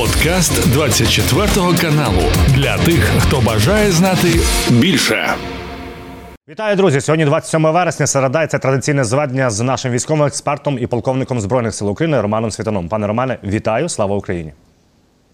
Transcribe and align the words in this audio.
Подкаст 0.00 0.72
24 0.72 1.46
каналу 1.80 2.22
для 2.54 2.78
тих, 2.78 3.04
хто 3.18 3.40
бажає 3.40 3.90
знати 3.90 4.28
більше. 4.70 5.34
Вітаю, 6.48 6.76
друзі! 6.76 7.00
Сьогодні 7.00 7.24
27 7.24 7.62
вересня. 7.62 8.06
Середа 8.06 8.42
і 8.42 8.46
це 8.46 8.58
традиційне 8.58 9.04
зведення 9.04 9.50
з 9.50 9.60
нашим 9.60 9.92
військовим 9.92 10.22
експертом 10.22 10.78
і 10.78 10.86
полковником 10.86 11.40
збройних 11.40 11.74
сил 11.74 11.90
України 11.90 12.20
Романом 12.20 12.50
Світаном. 12.50 12.88
Пане 12.88 13.06
Романе, 13.06 13.38
вітаю! 13.44 13.88
Слава 13.88 14.16
Україні! 14.16 14.52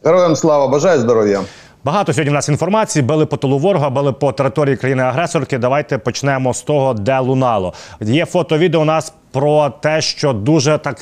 Героям 0.04 0.36
слава, 0.36 0.68
бажаю 0.68 1.00
здоров'я. 1.00 1.40
Багато 1.86 2.12
сьогодні 2.12 2.30
в 2.30 2.34
нас 2.34 2.48
інформації. 2.48 3.02
Били 3.02 3.26
по 3.26 3.36
тилу 3.36 3.58
ворога, 3.58 3.90
били 3.90 4.12
по 4.12 4.32
території 4.32 4.76
країни-агресорки. 4.76 5.58
Давайте 5.58 5.98
почнемо 5.98 6.54
з 6.54 6.62
того, 6.62 6.94
де 6.94 7.18
лунало. 7.18 7.72
Є 8.00 8.24
фото 8.24 8.58
відео 8.58 8.80
у 8.80 8.84
нас 8.84 9.14
про 9.32 9.70
те, 9.70 10.00
що 10.00 10.32
дуже 10.32 10.78
так 10.78 10.96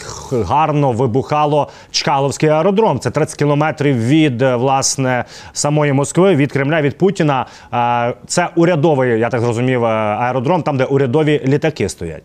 гарно 0.49 0.93
вибухало 0.93 1.69
Чкаловський 1.91 2.49
аеродром. 2.49 2.99
Це 2.99 3.11
30 3.11 3.39
кілометрів 3.39 4.07
від 4.07 4.43
власне 4.43 5.25
самої 5.53 5.93
Москви, 5.93 6.35
від 6.35 6.53
Кремля, 6.53 6.83
від 6.83 6.99
Путіна. 6.99 7.47
Це 8.27 8.49
урядовий, 8.57 9.21
я 9.21 9.29
так 9.29 9.41
зрозумів, 9.41 9.85
аеродром, 9.85 10.63
там 10.63 10.77
де 10.77 10.85
урядові 10.85 11.43
літаки 11.47 11.89
стоять. 11.89 12.23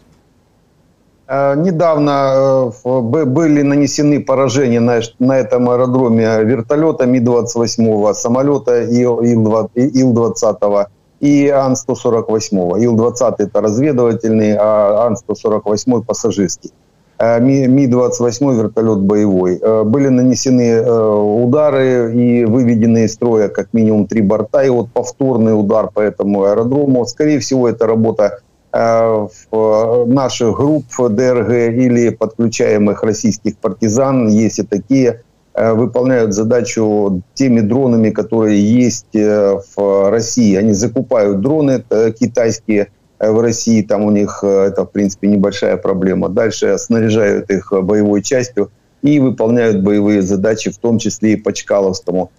Недавно 1.29 2.71
были 2.83 3.61
нанесены 3.61 4.19
поражения 4.19 4.79
на, 4.79 5.37
этом 5.37 5.69
аэродроме 5.69 6.43
вертолета 6.43 7.05
Ми-28, 7.05 8.13
самолета 8.15 8.81
Ил-20 8.81 10.87
и 11.19 11.47
Ан-148. 11.49 12.81
Ил-20 12.81 13.35
это 13.37 13.61
разведывательный, 13.61 14.57
а 14.59 15.05
Ан-148 15.05 16.03
пассажирский. 16.03 16.71
Ми-28 17.19 18.55
вертолет 18.55 19.01
боевой. 19.01 19.61
Были 19.83 20.07
нанесены 20.07 20.81
удары 20.81 22.11
и 22.11 22.45
выведены 22.45 23.03
из 23.03 23.13
строя 23.13 23.49
как 23.49 23.71
минимум 23.73 24.07
три 24.07 24.23
борта. 24.23 24.63
И 24.63 24.69
вот 24.69 24.91
повторный 24.91 25.53
удар 25.53 25.91
по 25.91 25.99
этому 25.99 26.45
аэродрому. 26.45 27.05
Скорее 27.05 27.37
всего, 27.37 27.69
это 27.69 27.85
работа 27.85 28.31
Э, 28.31 28.48
в 28.71 30.05
наших 30.05 30.57
групп 30.57 30.85
ДРГ 30.97 31.51
или 31.73 32.09
подключаемых 32.09 33.03
российских 33.03 33.57
партизан, 33.57 34.27
есть 34.27 34.59
и 34.59 34.63
такие, 34.63 35.23
э, 35.55 35.73
выполняют 35.73 36.33
задачу 36.33 37.23
теми 37.33 37.61
дронами, 37.61 38.11
которые 38.11 38.61
есть 38.61 39.15
э, 39.15 39.59
в 39.75 40.09
России. 40.11 40.55
Они 40.55 40.73
закупают 40.73 41.41
дроны 41.41 41.83
китайские 42.19 42.89
в 43.19 43.41
России, 43.41 43.81
там 43.81 44.03
у 44.03 44.11
них 44.11 44.43
это, 44.43 44.85
в 44.85 44.91
принципе, 44.91 45.27
небольшая 45.27 45.75
проблема. 45.75 46.29
Дальше 46.29 46.77
снаряжают 46.77 47.49
их 47.49 47.71
боевой 47.71 48.21
частью 48.21 48.71
и 49.01 49.19
выполняют 49.19 49.81
боевые 49.81 50.21
задачи, 50.21 50.69
в 50.69 50.77
том 50.77 50.99
числе 50.99 51.33
и 51.33 51.35
по 51.35 51.51
Чкаловскому 51.51 52.29
Э, 52.29 52.38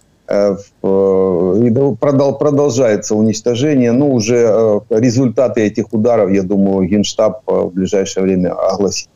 продолжается 2.38 3.14
уничтожение. 3.14 3.92
Но 3.92 4.08
уже 4.10 4.36
э, 4.36 4.80
результаты 4.90 5.60
этих 5.60 5.92
ударов, 5.92 6.30
я 6.32 6.42
думаю, 6.42 6.88
Генштаб 6.88 7.42
в 7.46 7.70
ближайшее 7.70 8.24
время 8.24 8.52
огласит. 8.52 9.08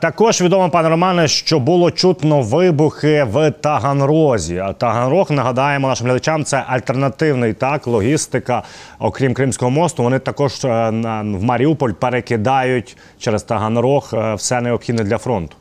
Також 0.00 0.40
відомо, 0.42 0.70
пане 0.70 0.88
Романе, 0.88 1.28
що 1.28 1.60
було 1.60 1.90
чутно 1.90 2.40
вибухи 2.40 3.26
в 3.32 3.50
Таганрозі. 3.50 4.64
Таганрог 4.78 5.30
нагадаємо 5.30 5.88
нашим 5.88 6.06
глядачам, 6.06 6.44
це 6.44 6.64
альтернативний 6.66 7.52
так 7.52 7.86
логістика, 7.86 8.62
окрім 8.98 9.34
Кримського 9.34 9.70
мосту. 9.70 10.02
Вони 10.02 10.18
також 10.18 10.52
в 10.64 11.38
Маріуполь 11.42 11.92
перекидають 11.92 12.96
через 13.18 13.42
Таганрог 13.42 14.10
все 14.36 14.60
необхідне 14.60 15.04
для 15.04 15.18
фронту. 15.18 15.56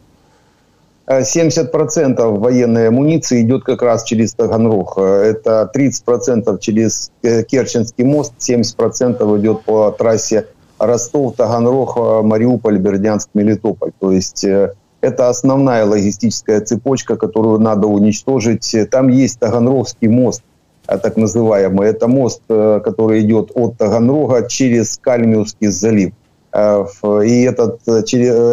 70% 1.09 2.39
военной 2.39 2.89
амуниции 2.89 3.41
идет 3.43 3.65
как 3.65 3.81
раз 3.81 4.05
через 4.05 4.35
Таганрог. 4.35 4.99
Это 4.99 5.71
30% 5.75 6.59
через 6.61 7.11
э, 7.23 7.45
Керченский 7.45 8.05
мост, 8.05 8.35
70% 8.39 9.39
идет 9.39 9.65
по 9.65 9.91
трассе 9.91 10.47
Ростов, 10.79 11.35
Таганрог, 11.37 11.97
Мариуполь, 12.23 12.79
Бердянск, 12.79 13.31
Мелитополь. 13.33 13.93
То 13.99 14.13
есть 14.13 14.45
э, 14.45 14.75
это 15.01 15.31
основная 15.31 15.87
логистическая 15.87 16.61
цепочка, 16.61 17.17
которую 17.17 17.59
надо 17.59 17.87
уничтожить. 17.87 18.77
Там 18.91 19.09
есть 19.09 19.39
Таганрогский 19.39 20.09
мост, 20.09 20.43
э, 20.87 20.99
так 20.99 21.17
называемый. 21.17 21.89
Это 21.89 22.07
мост, 22.07 22.43
который 22.47 23.23
идет 23.23 23.51
от 23.55 23.79
Таганрога 23.79 24.47
через 24.47 24.99
Кальмиусский 24.99 25.69
залив. 25.69 26.13
Э, 26.53 26.85
и 27.25 27.43
этот, 27.43 27.81
э, 27.87 28.03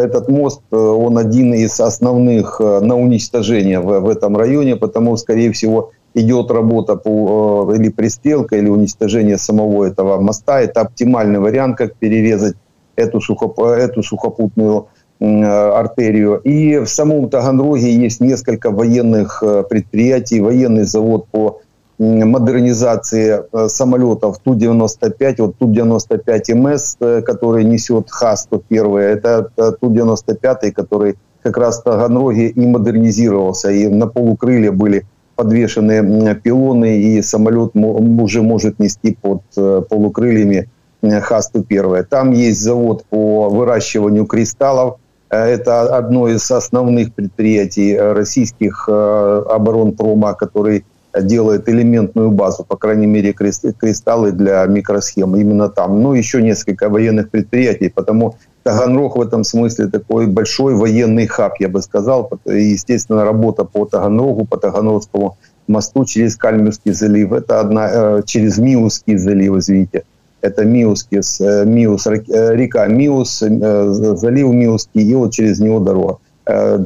этот 0.04 0.28
мост, 0.28 0.60
э, 0.70 0.76
он 0.76 1.18
один 1.18 1.54
из 1.54 1.80
основных 1.80 2.60
на 2.60 2.96
уничтожение 2.96 3.80
в, 3.80 4.00
в 4.00 4.08
этом 4.08 4.36
районе, 4.36 4.76
потому, 4.76 5.16
скорее 5.16 5.52
всего, 5.52 5.92
идет 6.14 6.50
работа 6.50 6.96
по 6.96 7.72
или 7.74 7.88
пристрелка, 7.88 8.56
или 8.56 8.68
уничтожение 8.68 9.38
самого 9.38 9.84
этого 9.84 10.20
моста. 10.20 10.60
Это 10.60 10.82
оптимальный 10.82 11.40
вариант, 11.40 11.76
как 11.76 11.96
перерезать 11.96 12.56
эту, 12.96 13.20
сухоп, 13.20 13.60
эту 13.60 14.02
сухопутную 14.02 14.86
артерию. 15.18 16.40
И 16.44 16.78
в 16.78 16.86
самом 16.86 17.30
Таганроге 17.30 17.90
есть 17.90 18.20
несколько 18.20 18.70
военных 18.70 19.42
предприятий, 19.68 20.40
военный 20.40 20.84
завод 20.84 21.26
по 21.30 21.60
модернизации 21.98 23.42
э, 23.52 23.68
самолетов 23.68 24.38
Ту-95, 24.40 25.34
вот 25.38 25.56
Ту-95МС, 25.58 26.96
э, 27.00 27.22
который 27.22 27.64
несет 27.64 28.10
Х-101, 28.10 28.98
это 28.98 29.50
Ту-95, 29.80 30.72
который 30.72 31.16
как 31.42 31.56
раз 31.56 31.80
в 31.80 31.84
Таганроге 31.84 32.48
и 32.48 32.66
модернизировался, 32.66 33.70
и 33.70 33.88
на 33.88 34.06
полукрылья 34.06 34.72
были 34.72 35.06
подвешены 35.36 36.34
пилоны, 36.34 36.98
и 36.98 37.22
самолет 37.22 37.72
уже 37.74 38.42
может 38.42 38.78
нести 38.78 39.16
под 39.20 39.42
э, 39.56 39.82
полукрыльями 39.88 40.68
Х-101. 41.02 42.04
Там 42.04 42.32
есть 42.32 42.60
завод 42.60 43.04
по 43.08 43.48
выращиванию 43.48 44.26
кристаллов, 44.26 44.96
это 45.28 45.96
одно 45.96 46.28
из 46.28 46.48
основных 46.50 47.12
предприятий 47.12 47.96
российских 47.98 48.88
оборонпрома, 48.88 50.34
который 50.34 50.84
делает 51.22 51.68
элементную 51.68 52.30
базу, 52.30 52.64
по 52.64 52.76
крайней 52.76 53.06
мере, 53.06 53.32
кристаллы 53.32 54.32
для 54.32 54.64
микросхем 54.66 55.36
именно 55.36 55.68
там. 55.68 56.02
Ну, 56.02 56.14
еще 56.14 56.42
несколько 56.42 56.88
военных 56.88 57.30
предприятий, 57.30 57.88
потому 57.88 58.36
Таганрог 58.62 59.16
в 59.16 59.20
этом 59.20 59.44
смысле 59.44 59.86
такой 59.86 60.26
большой 60.26 60.74
военный 60.74 61.26
хаб, 61.26 61.54
я 61.60 61.68
бы 61.68 61.80
сказал. 61.82 62.28
Естественно, 62.46 63.24
работа 63.24 63.64
по 63.64 63.84
Таганрогу, 63.84 64.44
по 64.44 64.56
Таганрогскому 64.56 65.36
мосту 65.68 66.04
через 66.04 66.36
Кальмиусский 66.36 66.92
залив, 66.92 67.32
это 67.32 67.60
одна, 67.60 67.88
э, 67.92 68.22
через 68.24 68.58
Миусский 68.58 69.16
залив, 69.16 69.56
извините, 69.56 70.02
это 70.40 70.64
Миуский, 70.64 71.20
э, 71.20 71.64
Миус, 71.64 72.06
э, 72.06 72.56
река 72.56 72.86
Миус, 72.86 73.38
залив 73.38 74.48
Миусский, 74.48 75.02
и 75.02 75.14
вот 75.14 75.32
через 75.32 75.60
него 75.60 75.80
дорога 75.80 76.18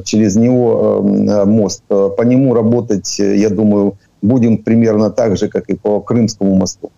через 0.05 0.37
него 0.37 1.03
мост. 1.45 1.83
По 1.87 2.23
нему 2.23 2.55
работать, 2.55 3.19
я 3.19 3.47
думаю, 3.51 3.93
будем 4.21 4.57
примерно 4.63 5.09
так 5.09 5.37
же, 5.37 5.47
как 5.47 5.69
и 5.69 5.75
по 5.75 6.01
Крымскому 6.01 6.55
мосту. 6.55 6.91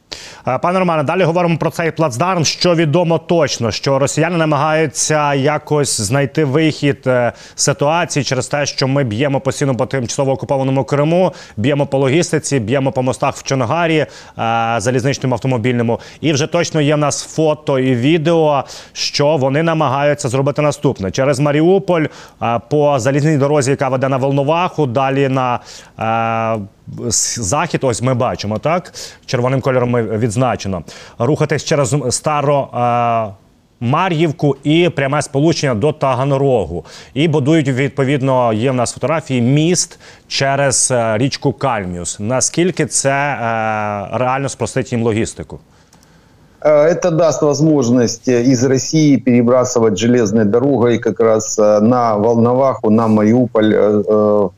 Пане 0.61 0.79
Романе, 0.79 1.03
далі 1.03 1.23
говоримо 1.23 1.57
про 1.57 1.69
цей 1.69 1.91
плацдарм. 1.91 2.45
Що 2.45 2.75
відомо 2.75 3.17
точно, 3.17 3.71
що 3.71 3.99
росіяни 3.99 4.37
намагаються 4.37 5.33
якось 5.33 6.01
знайти 6.01 6.45
вихід 6.45 7.03
е, 7.07 7.31
ситуації 7.55 8.23
через 8.23 8.47
те, 8.47 8.65
що 8.65 8.87
ми 8.87 9.03
б'ємо 9.03 9.39
постійно 9.39 9.75
по 9.75 9.85
тимчасово 9.85 10.31
окупованому 10.31 10.83
Криму, 10.83 11.33
б'ємо 11.57 11.85
по 11.85 11.97
логістиці, 11.97 12.59
б'ємо 12.59 12.91
по 12.91 13.03
мостах 13.03 13.35
в 13.35 13.43
Чонгарі, 13.43 13.97
е, 13.97 14.07
залізничному 14.77 15.35
автомобільному. 15.35 15.99
І 16.21 16.33
вже 16.33 16.47
точно 16.47 16.81
є 16.81 16.95
в 16.95 16.97
нас 16.97 17.23
фото 17.23 17.79
і 17.79 17.95
відео, 17.95 18.63
що 18.93 19.37
вони 19.37 19.63
намагаються 19.63 20.29
зробити 20.29 20.61
наступне 20.61 21.11
через 21.11 21.39
Маріуполь 21.39 22.05
е, 22.41 22.59
по 22.69 22.99
залізній 22.99 23.37
дорозі, 23.37 23.71
яка 23.71 23.89
веде 23.89 24.09
на 24.09 24.17
Волноваху, 24.17 24.85
далі 24.85 25.29
на 25.29 25.59
захід. 27.37 27.83
Ось 27.83 28.01
ми 28.01 28.13
бачимо 28.13 28.59
так. 28.59 28.93
Червоним 29.25 29.61
кольором 29.61 29.95
відзначено. 30.02 30.82
Рухатись 31.18 31.64
через 31.64 31.96
старо. 32.10 32.68
Мар'ївку 33.80 34.56
і 34.64 34.88
пряме 34.88 35.22
сполучення 35.22 35.74
до 35.74 35.92
Таганрогу. 35.92 36.84
І 37.14 37.28
будують 37.28 37.68
відповідно. 37.68 38.52
Є 38.52 38.70
в 38.70 38.74
нас 38.74 38.92
фотографії 38.92 39.40
міст 39.40 39.98
через 40.28 40.88
е, 40.90 41.18
річку 41.18 41.52
Кальміус. 41.52 42.16
Наскільки 42.20 42.86
це 42.86 43.10
е, 43.10 43.38
реально 44.18 44.48
спростить 44.48 44.92
їм 44.92 45.02
логістику? 45.02 45.58
Это 46.60 47.10
даст 47.10 47.42
возможность 47.42 48.28
из 48.28 48.64
России 48.64 49.16
перебрасывать 49.16 49.96
железной 49.96 50.44
дорогой 50.44 50.98
как 50.98 51.20
раз 51.20 51.56
на 51.58 52.16
Волноваху, 52.16 52.90
на 52.90 53.06
Мариуполь 53.06 53.72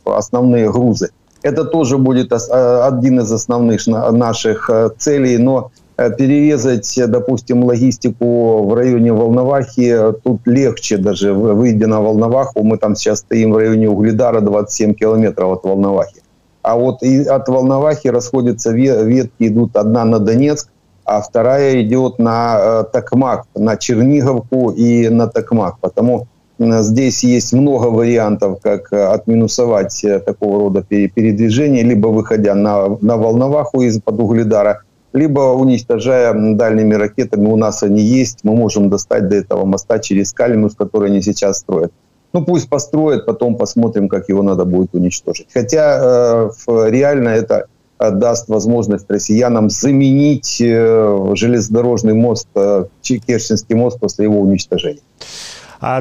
основные 0.05 0.71
грузы. 0.73 1.11
Это 1.46 1.64
тоже 1.64 2.00
будет 2.00 2.34
один 2.34 3.20
из 3.20 3.32
основных 3.32 3.86
наших 3.86 4.68
э, 4.68 4.90
целей, 4.98 5.38
но 5.38 5.70
э, 5.96 6.10
перерезать, 6.10 7.00
допустим, 7.08 7.64
логистику 7.64 8.64
в 8.64 8.74
районе 8.74 9.14
Волновахи 9.14 9.94
э, 9.94 10.14
тут 10.24 10.42
легче 10.48 10.98
даже, 10.98 11.34
выйдя 11.34 11.86
на 11.86 12.02
Волноваху, 12.02 12.64
мы 12.64 12.78
там 12.78 12.96
сейчас 12.96 13.20
стоим 13.20 13.52
в 13.52 13.58
районе 13.58 13.88
Угледара, 13.88 14.42
27 14.42 14.96
километров 14.96 15.52
от 15.52 15.64
Волновахи. 15.66 16.24
А 16.64 16.78
вот 16.78 17.04
и 17.04 17.24
от 17.24 17.48
Волновахи 17.48 18.08
расходятся 18.08 18.72
ветки, 18.72 19.48
идут 19.48 19.76
одна 19.76 20.04
на 20.04 20.18
Донецк, 20.18 20.70
а 21.04 21.22
вторая 21.22 21.84
идет 21.84 22.18
на 22.18 22.58
э, 22.60 22.84
Токмак, 22.92 23.46
на 23.54 23.78
Черниговку 23.78 24.72
и 24.72 25.10
на 25.10 25.28
Токмак. 25.28 25.78
Потому 25.80 26.26
здесь 26.60 27.24
есть 27.24 27.54
много 27.54 27.88
вариантов, 27.88 28.60
как 28.62 28.92
э, 28.94 29.04
отминусовать 29.04 30.04
э, 30.04 30.20
такого 30.20 30.60
рода 30.60 30.82
передвижение, 30.84 31.84
либо 31.84 32.08
выходя 32.08 32.56
на, 32.56 32.98
на 33.02 33.18
Волноваху 33.18 33.82
из-под 33.82 34.20
Угледара, 34.20 34.84
либо 35.12 35.54
уничтожая 35.54 36.34
дальними 36.56 36.94
ракетами. 36.94 37.48
У 37.48 37.58
нас 37.58 37.84
они 37.84 38.02
есть, 38.02 38.40
мы 38.44 38.56
можем 38.56 38.90
достать 38.90 39.28
до 39.28 39.36
этого 39.36 39.66
моста 39.66 40.00
через 40.00 40.34
Калинус, 40.34 40.76
который 40.76 41.10
они 41.10 41.22
сейчас 41.22 41.60
строят. 41.60 41.92
Ну, 42.32 42.44
пусть 42.44 42.70
построят, 42.70 43.26
потом 43.26 43.56
посмотрим, 43.56 44.10
как 44.10 44.30
его 44.30 44.42
надо 44.42 44.66
будет 44.66 44.94
уничтожить. 44.94 45.48
Хотя 45.54 46.50
э, 46.68 46.90
реально 46.90 47.30
это 47.30 47.68
э, 47.98 48.12
даст 48.12 48.50
возможность 48.50 49.10
россиянам 49.10 49.70
заменить 49.70 50.60
э, 50.62 51.32
железнодорожный 51.34 52.14
мост, 52.14 52.48
э, 52.56 52.86
Керченский 53.02 53.76
мост 53.76 54.00
после 54.00 54.26
его 54.26 54.42
уничтожения. 54.42 55.00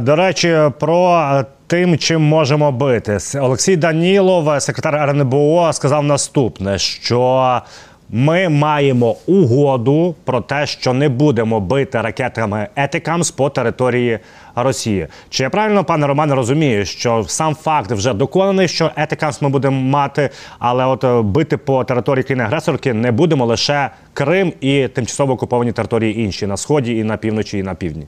До 0.00 0.16
речі, 0.16 0.58
про 0.80 1.44
тим, 1.66 1.98
чим 1.98 2.22
можемо 2.22 2.72
битись, 2.72 3.34
Олексій 3.34 3.76
Данілов, 3.76 4.62
секретар 4.62 4.94
РНБО, 4.94 5.72
сказав 5.72 6.04
наступне: 6.04 6.78
що 6.78 7.62
ми 8.10 8.48
маємо 8.48 9.16
угоду 9.26 10.14
про 10.24 10.40
те, 10.40 10.66
що 10.66 10.92
не 10.92 11.08
будемо 11.08 11.60
бити 11.60 12.00
ракетами 12.00 12.68
етикамс 12.76 13.30
по 13.30 13.50
території 13.50 14.18
Росії. 14.54 15.06
Чи 15.30 15.42
я 15.42 15.50
правильно, 15.50 15.84
пане 15.84 16.06
Романе, 16.06 16.34
розумію, 16.34 16.84
що 16.84 17.24
сам 17.28 17.54
факт 17.54 17.92
вже 17.92 18.14
доконаний, 18.14 18.68
що 18.68 18.90
етикамс 18.96 19.42
ми 19.42 19.48
будемо 19.48 19.80
мати, 19.80 20.30
але 20.58 20.84
от 20.84 21.04
е, 21.04 21.22
бити 21.22 21.56
по 21.56 21.84
території 21.84 22.22
країни 22.22 22.44
агресорки 22.44 22.94
не 22.94 23.12
будемо 23.12 23.46
лише 23.46 23.90
Крим 24.12 24.52
і 24.60 24.88
тимчасово 24.88 25.32
окуповані 25.32 25.72
території 25.72 26.20
інші 26.20 26.46
на 26.46 26.56
сході, 26.56 26.96
і 26.96 27.04
на 27.04 27.16
півночі, 27.16 27.58
і 27.58 27.62
на 27.62 27.74
півдні. 27.74 28.06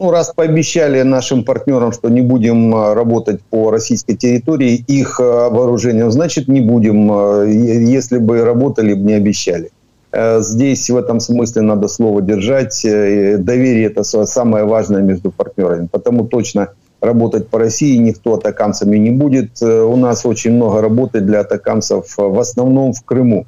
Ну, 0.00 0.10
раз 0.10 0.32
пообещали 0.34 1.02
нашим 1.02 1.44
партнерам, 1.44 1.92
что 1.92 2.08
не 2.08 2.22
будем 2.22 2.74
э, 2.74 2.94
работать 2.94 3.42
по 3.42 3.70
российской 3.70 4.14
территории 4.14 4.82
их 4.88 5.20
э, 5.20 5.22
вооружением, 5.22 6.10
значит, 6.10 6.48
не 6.48 6.62
будем. 6.62 7.12
Э, 7.12 7.46
если 7.46 8.16
бы 8.16 8.42
работали, 8.42 8.94
бы 8.94 9.02
не 9.02 9.12
обещали. 9.12 9.70
Здесь 10.12 10.90
в 10.90 10.96
этом 10.96 11.20
смысле 11.20 11.62
надо 11.62 11.86
слово 11.86 12.20
держать. 12.20 12.80
Доверие– 12.82 13.86
это 13.94 14.02
самое 14.02 14.64
важное 14.64 15.02
между 15.02 15.30
партнерами. 15.30 15.86
Потому 15.86 16.26
точно 16.26 16.70
работать 17.00 17.46
по 17.46 17.60
России 17.60 17.96
никто 17.96 18.34
атакамцами 18.34 18.96
не 18.96 19.10
будет. 19.10 19.62
У 19.62 19.94
нас 19.94 20.26
очень 20.26 20.54
много 20.54 20.80
работы 20.80 21.20
для 21.20 21.40
атакамцев, 21.40 22.06
в 22.16 22.40
основном 22.40 22.92
в 22.92 23.04
Крыму. 23.04 23.46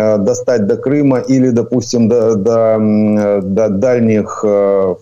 Э, 0.00 0.16
достать 0.16 0.66
до 0.66 0.76
Крыма 0.76 1.18
или, 1.18 1.50
допустим, 1.50 2.08
до, 2.08 2.34
до, 2.34 3.40
до 3.42 3.68
дальних 3.68 4.42
э, 4.46 4.94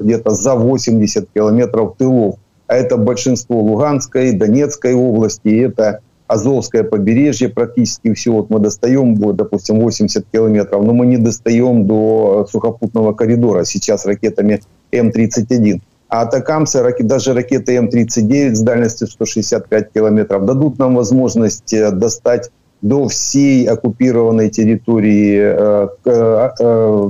где-то 0.00 0.30
за 0.30 0.54
80 0.56 1.28
километров 1.32 1.94
тылов. 1.96 2.34
А 2.66 2.74
это 2.74 2.96
большинство 2.96 3.60
Луганской, 3.60 4.32
Донецкой 4.32 4.94
области, 4.94 5.64
это 5.64 6.00
Азовское 6.26 6.82
побережье 6.82 7.48
практически 7.48 8.12
все. 8.14 8.32
Вот 8.32 8.50
мы 8.50 8.58
достаем, 8.58 9.14
допустим, 9.36 9.78
80 9.78 10.26
километров, 10.32 10.82
но 10.82 10.92
мы 10.92 11.06
не 11.06 11.18
достаем 11.18 11.86
до 11.86 12.48
сухопутного 12.50 13.12
коридора 13.12 13.64
сейчас 13.64 14.04
ракетами 14.04 14.62
М-31. 14.90 15.80
А 16.08 16.22
атакамсы, 16.22 16.82
даже 17.00 17.34
ракеты 17.34 17.76
М-39 17.76 18.54
с 18.54 18.62
дальностью 18.62 19.06
165 19.06 19.92
километров 19.92 20.44
дадут 20.44 20.78
нам 20.78 20.96
возможность 20.96 21.72
э, 21.72 21.92
достать 21.92 22.50
до 22.84 23.08
всей 23.08 23.66
оккупированной 23.66 24.50
территории 24.50 25.40
э, 25.40 25.88
э, 26.04 27.08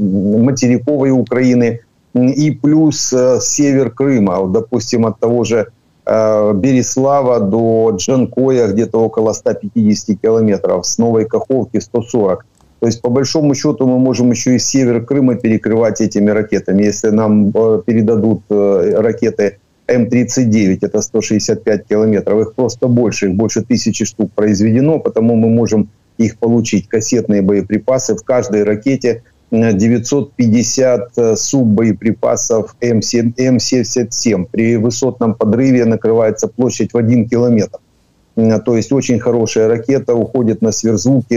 материковой 0.49 1.11
Украины 1.11 1.81
и 2.15 2.53
плюс 2.53 3.13
э, 3.13 3.41
север 3.41 3.91
Крыма, 3.91 4.47
допустим, 4.47 5.05
от 5.05 5.19
того 5.19 5.45
же 5.45 5.67
Береслава 6.07 7.41
до 7.41 7.93
Джанкоя 7.97 8.69
где-то 8.69 8.99
около 8.99 9.33
150 9.33 10.21
километров, 10.21 10.87
с 10.87 10.99
Новой 10.99 11.25
Каховки 11.25 11.81
140. 11.81 12.45
То 12.81 12.87
есть, 12.87 13.01
по 13.01 13.09
большому 13.09 13.55
счету, 13.55 13.87
мы 13.87 13.99
можем 13.99 14.31
еще 14.31 14.55
и 14.55 14.59
север 14.59 15.03
Крыма 15.07 15.37
перекрывать 15.37 16.03
этими 16.03 16.31
ракетами. 16.31 16.83
Если 16.83 17.09
нам 17.09 17.53
передадут 17.53 18.43
ракеты 18.51 19.57
М-39, 19.87 20.79
это 20.81 21.01
165 21.01 21.87
километров, 21.87 22.41
их 22.41 22.55
просто 22.55 22.89
больше, 22.89 23.29
их 23.29 23.35
больше 23.35 23.63
тысячи 23.63 24.05
штук 24.05 24.31
произведено, 24.35 24.99
потому 24.99 25.37
мы 25.37 25.49
можем 25.49 25.91
их 26.17 26.39
получить, 26.39 26.89
кассетные 26.89 27.43
боеприпасы. 27.43 28.15
В 28.15 28.23
каждой 28.23 28.65
ракете 28.65 29.23
950 29.51 31.11
э, 31.17 31.37
суббоеприпасов 31.37 32.77
М-77. 32.81 34.47
При 34.51 34.77
высотном 34.77 35.35
подрыве 35.35 35.85
накрывается 35.85 36.49
площадь 36.49 36.93
в 36.93 36.97
1 36.97 37.29
километр. 37.29 37.79
То 38.37 38.77
есть 38.77 38.91
очень 38.91 39.21
хорошая 39.21 39.69
ракета, 39.69 40.15
уходит 40.15 40.61
на 40.61 40.73
сверхзвуки, 40.73 41.37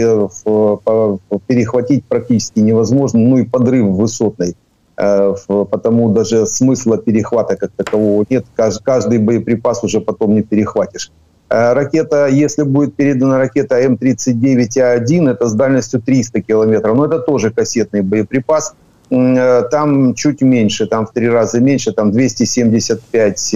перехватить 1.46 2.04
практически 2.04 2.58
невозможно, 2.58 3.20
ну 3.20 3.38
и 3.38 3.44
подрыв 3.44 3.86
высотный 3.86 4.56
Э, 4.67 4.67
потому 4.98 6.10
даже 6.10 6.46
смысла 6.46 6.98
перехвата 6.98 7.56
как 7.56 7.70
такового 7.76 8.24
нет. 8.28 8.46
Каждый 8.84 9.18
боеприпас 9.18 9.84
уже 9.84 10.00
потом 10.00 10.34
не 10.34 10.42
перехватишь. 10.42 11.12
Э, 11.50 11.72
ракета, 11.72 12.26
если 12.26 12.62
будет 12.62 12.94
передана 12.94 13.38
ракета 13.38 13.82
М39А1, 13.82 15.30
это 15.30 15.48
с 15.48 15.54
дальностью 15.54 16.00
300 16.00 16.42
километров, 16.42 16.96
но 16.96 17.06
это 17.06 17.20
тоже 17.20 17.50
кассетный 17.50 18.02
боеприпас. 18.02 18.74
Э, 19.10 19.62
там 19.70 20.14
чуть 20.14 20.42
меньше, 20.42 20.86
там 20.86 21.06
в 21.06 21.12
три 21.12 21.28
раза 21.28 21.60
меньше, 21.60 21.92
там 21.92 22.12
275 22.12 23.54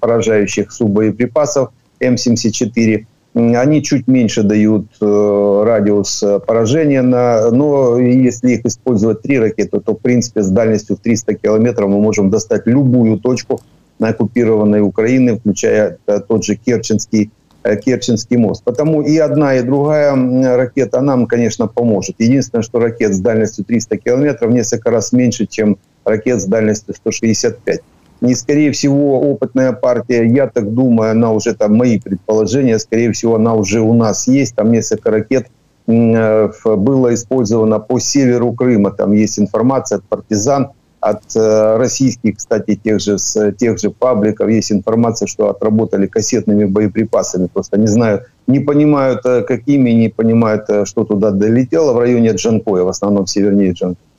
поражающих 0.00 0.72
суббоеприпасов 0.72 1.70
М74 2.00 3.04
они 3.34 3.82
чуть 3.82 4.08
меньше 4.08 4.42
дают 4.42 4.86
э, 5.00 5.62
радиус 5.64 6.22
э, 6.22 6.40
поражения, 6.40 7.02
на, 7.02 7.50
но 7.50 7.98
если 7.98 8.52
их 8.52 8.66
использовать 8.66 9.22
три 9.22 9.38
ракеты, 9.38 9.80
то 9.80 9.94
в 9.94 9.98
принципе 9.98 10.42
с 10.42 10.50
дальностью 10.50 10.96
в 10.96 11.00
300 11.00 11.34
километров 11.34 11.90
мы 11.90 12.00
можем 12.00 12.30
достать 12.30 12.66
любую 12.66 13.18
точку 13.18 13.60
на 14.00 14.08
оккупированной 14.08 14.80
Украины, 14.80 15.38
включая 15.38 15.98
э, 16.06 16.20
тот 16.26 16.44
же 16.44 16.56
Керченский, 16.56 17.30
э, 17.62 17.76
Керченский 17.76 18.36
мост. 18.36 18.64
Потому 18.64 19.02
и 19.02 19.16
одна, 19.18 19.54
и 19.54 19.62
другая 19.62 20.56
ракета 20.56 21.00
нам, 21.00 21.26
конечно, 21.26 21.68
поможет. 21.68 22.16
Единственное, 22.18 22.62
что 22.62 22.80
ракет 22.80 23.14
с 23.14 23.20
дальностью 23.20 23.64
300 23.64 23.96
километров 23.98 24.50
несколько 24.50 24.90
раз 24.90 25.12
меньше, 25.12 25.46
чем 25.46 25.78
ракет 26.04 26.40
с 26.40 26.46
дальностью 26.46 26.94
165 26.94 27.80
не 28.20 28.34
скорее 28.34 28.72
всего 28.72 29.20
опытная 29.20 29.72
партия, 29.72 30.26
я 30.26 30.46
так 30.46 30.72
думаю, 30.72 31.12
она 31.12 31.32
уже 31.32 31.54
там 31.54 31.76
мои 31.76 31.98
предположения, 31.98 32.78
скорее 32.78 33.12
всего 33.12 33.36
она 33.36 33.54
уже 33.54 33.80
у 33.80 33.94
нас 33.94 34.26
есть, 34.28 34.54
там 34.54 34.70
несколько 34.70 35.10
ракет 35.10 35.46
э, 35.86 36.50
было 36.64 37.14
использовано 37.14 37.78
по 37.80 37.98
северу 37.98 38.52
Крыма, 38.52 38.90
там 38.90 39.12
есть 39.12 39.38
информация 39.38 39.98
от 39.98 40.04
партизан, 40.04 40.70
от 41.00 41.22
э, 41.34 41.76
российских, 41.78 42.36
кстати, 42.36 42.74
тех 42.74 43.00
же, 43.00 43.16
тех 43.58 43.78
же 43.78 43.90
пабликов 43.90 44.50
есть 44.50 44.70
информация, 44.70 45.26
что 45.26 45.48
отработали 45.48 46.06
кассетными 46.06 46.66
боеприпасами. 46.66 47.46
Просто 47.46 47.78
не 47.78 47.86
знаю, 47.86 48.26
не 48.46 48.60
понимают, 48.60 49.24
э, 49.24 49.40
какими, 49.42 49.90
не 49.90 50.10
понимают, 50.10 50.66
что 50.84 51.04
туда 51.04 51.30
долетело 51.30 51.94
в 51.94 51.98
районе 51.98 52.32
Джанкоя, 52.32 52.82
в 52.82 52.88
основном 52.88 53.26
севернее 53.26 53.72
Джанкоя. 53.72 54.09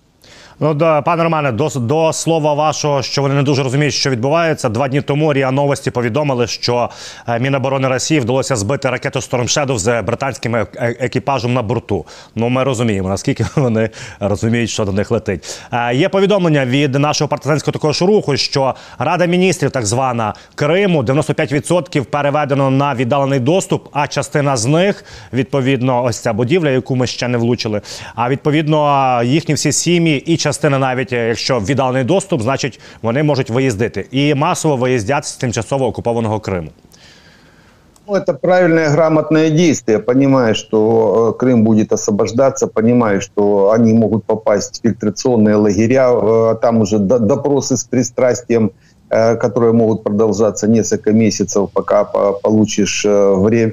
Ну 0.63 0.73
да, 0.73 1.01
пане 1.01 1.23
Романе, 1.23 1.51
до 1.51 1.69
до 1.75 2.13
слова 2.13 2.53
вашого, 2.53 3.01
що 3.01 3.21
вони 3.21 3.35
не 3.35 3.43
дуже 3.43 3.63
розуміють, 3.63 3.93
що 3.93 4.09
відбувається. 4.09 4.69
Два 4.69 4.87
дні 4.87 5.01
тому 5.01 5.33
Ріа 5.33 5.51
Новості 5.51 5.91
повідомили, 5.91 6.47
що 6.47 6.89
е, 7.27 7.39
Міноборони 7.39 7.87
Росії 7.87 8.19
вдалося 8.19 8.55
збити 8.55 8.89
ракету 8.89 9.19
Storm 9.19 9.43
Shadow 9.43 9.77
з 9.77 10.01
британським 10.01 10.55
е, 10.55 10.67
екіпажем 10.79 11.53
на 11.53 11.61
борту. 11.61 12.05
Ну 12.35 12.49
ми 12.49 12.63
розуміємо, 12.63 13.09
наскільки 13.09 13.45
вони 13.55 13.89
розуміють, 14.19 14.69
що 14.69 14.85
до 14.85 14.91
них 14.91 15.11
летить. 15.11 15.59
Е, 15.73 15.95
є 15.95 16.09
повідомлення 16.09 16.65
від 16.65 16.95
нашого 16.95 17.27
партизанського 17.27 17.73
також 17.73 18.01
руху, 18.01 18.37
що 18.37 18.75
Рада 18.99 19.25
міністрів, 19.25 19.71
так 19.71 19.85
звана 19.85 20.33
Криму, 20.55 21.03
95% 21.03 22.03
переведено 22.03 22.69
на 22.69 22.95
віддалений 22.95 23.39
доступ. 23.39 23.87
А 23.91 24.07
частина 24.07 24.57
з 24.57 24.65
них 24.65 25.05
відповідно, 25.33 26.03
ось 26.03 26.19
ця 26.19 26.33
будівля, 26.33 26.69
яку 26.69 26.95
ми 26.95 27.07
ще 27.07 27.27
не 27.27 27.37
влучили. 27.37 27.81
А 28.15 28.29
відповідно 28.29 29.21
їхні 29.23 29.53
всі 29.53 29.71
сім'ї 29.71 30.19
і 30.19 30.37
частина 30.37 30.50
частина, 30.50 30.78
навіть 30.78 31.12
е, 31.12 31.28
якщо 31.28 31.58
віддалений 31.60 32.04
доступ, 32.04 32.42
значить 32.42 32.80
вони 33.02 33.22
можуть 33.22 33.50
виїздити 33.50 34.06
і 34.10 34.34
масово 34.34 34.76
виїздять 34.76 35.25
з 35.25 35.36
тимчасово 35.36 35.86
окупованого 35.86 36.40
Криму. 36.40 36.68
Ну, 38.08 38.14
это 38.14 38.34
правильное, 38.34 38.88
грамотное 38.88 39.50
действие. 39.50 39.98
Понимая, 39.98 40.54
что 40.54 40.78
э, 41.40 41.44
Крым 41.44 41.64
будет 41.64 41.92
освобождаться, 41.92 42.68
понимая, 42.68 43.20
что 43.20 43.70
они 43.70 43.94
могут 43.94 44.25
попасть 44.25 44.78
в 44.78 44.82
фильтрационные 44.82 45.56
лагеря, 45.56 46.12
э, 46.12 46.54
там 46.62 46.80
уже 46.80 46.98
допросы 46.98 47.76
с 47.76 47.84
пристрастием 47.84 48.70
которые 49.40 49.72
могут 49.72 50.02
продолжаться 50.02 50.66
несколько 50.66 51.12
месяцев, 51.12 51.70
пока 51.72 52.04
получишь 52.42 53.04
время, 53.04 53.72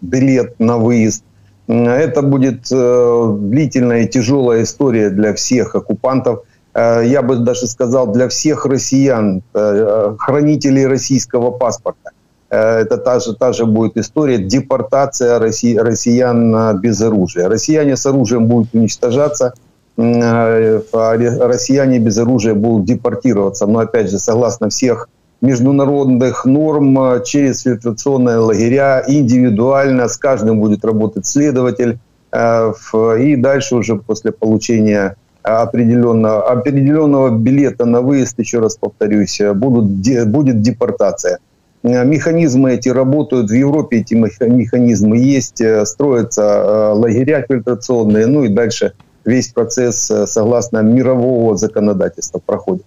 билет 0.00 0.60
на 0.60 0.78
выезд. 0.78 1.24
Это 1.67 2.21
будет 2.21 2.67
длительная 2.69 4.01
и 4.01 4.07
тяжелая 4.07 4.63
история 4.63 5.09
для 5.09 5.33
всех 5.33 5.75
оккупантов. 5.75 6.41
Я 6.75 7.21
бы 7.21 7.37
даже 7.37 7.67
сказал, 7.67 8.07
для 8.07 8.27
всех 8.27 8.65
россиян, 8.65 9.43
хранителей 9.53 10.87
российского 10.87 11.51
паспорта. 11.51 12.09
Это 12.49 12.97
та 12.97 13.19
же, 13.19 13.33
та 13.35 13.53
же 13.53 13.65
будет 13.65 13.95
история 13.95 14.39
депортация 14.39 15.39
россиян 15.39 16.79
без 16.79 17.01
оружия. 17.01 17.47
Россияне 17.47 17.95
с 17.95 18.05
оружием 18.05 18.47
будут 18.47 18.73
уничтожаться– 18.73 19.53
Э, 19.95 20.81
россияне 20.91 21.99
без 21.99 22.17
оружия 22.17 22.55
будут 22.55 22.85
депортироваться. 22.85 23.67
Но 23.67 23.79
опять 23.79 24.09
же, 24.09 24.17
согласно 24.17 24.69
всех 24.69 25.07
международных 25.43 26.45
норм, 26.45 26.97
э, 26.99 27.23
через 27.23 27.61
фильтрационные 27.61 28.37
лагеря, 28.37 29.03
индивидуально, 29.05 30.07
с 30.07 30.17
каждым 30.17 30.59
будет 30.59 30.83
работать 30.85 31.27
следователь. 31.27 31.99
Э, 32.31 32.71
и 33.19 33.35
дальше 33.35 33.75
уже 33.75 33.97
после 33.97 34.31
получения 34.31 35.15
определенного, 35.43 36.49
определенного 36.49 37.29
билета 37.37 37.85
на 37.85 38.01
выезд, 38.01 38.39
еще 38.39 38.59
раз 38.59 38.77
повторюсь, 38.77 39.41
будут, 39.53 39.85
будет 40.27 40.61
депортация. 40.61 41.39
Механизмы 41.83 42.75
эти 42.75 42.87
работают 42.87 43.49
в 43.49 43.53
Европе, 43.53 43.97
эти 43.97 44.13
механизмы 44.13 45.17
есть, 45.17 45.61
строятся 45.85 46.93
лагеря 46.93 47.45
фильтрационные, 47.45 48.25
ну 48.25 48.45
и 48.45 48.47
дальше 48.47 48.93
весь 49.25 49.49
процесс 49.49 50.09
э, 50.11 50.27
согласно 50.27 50.79
мирового 50.79 51.57
законодательства 51.57 52.39
проходит. 52.39 52.85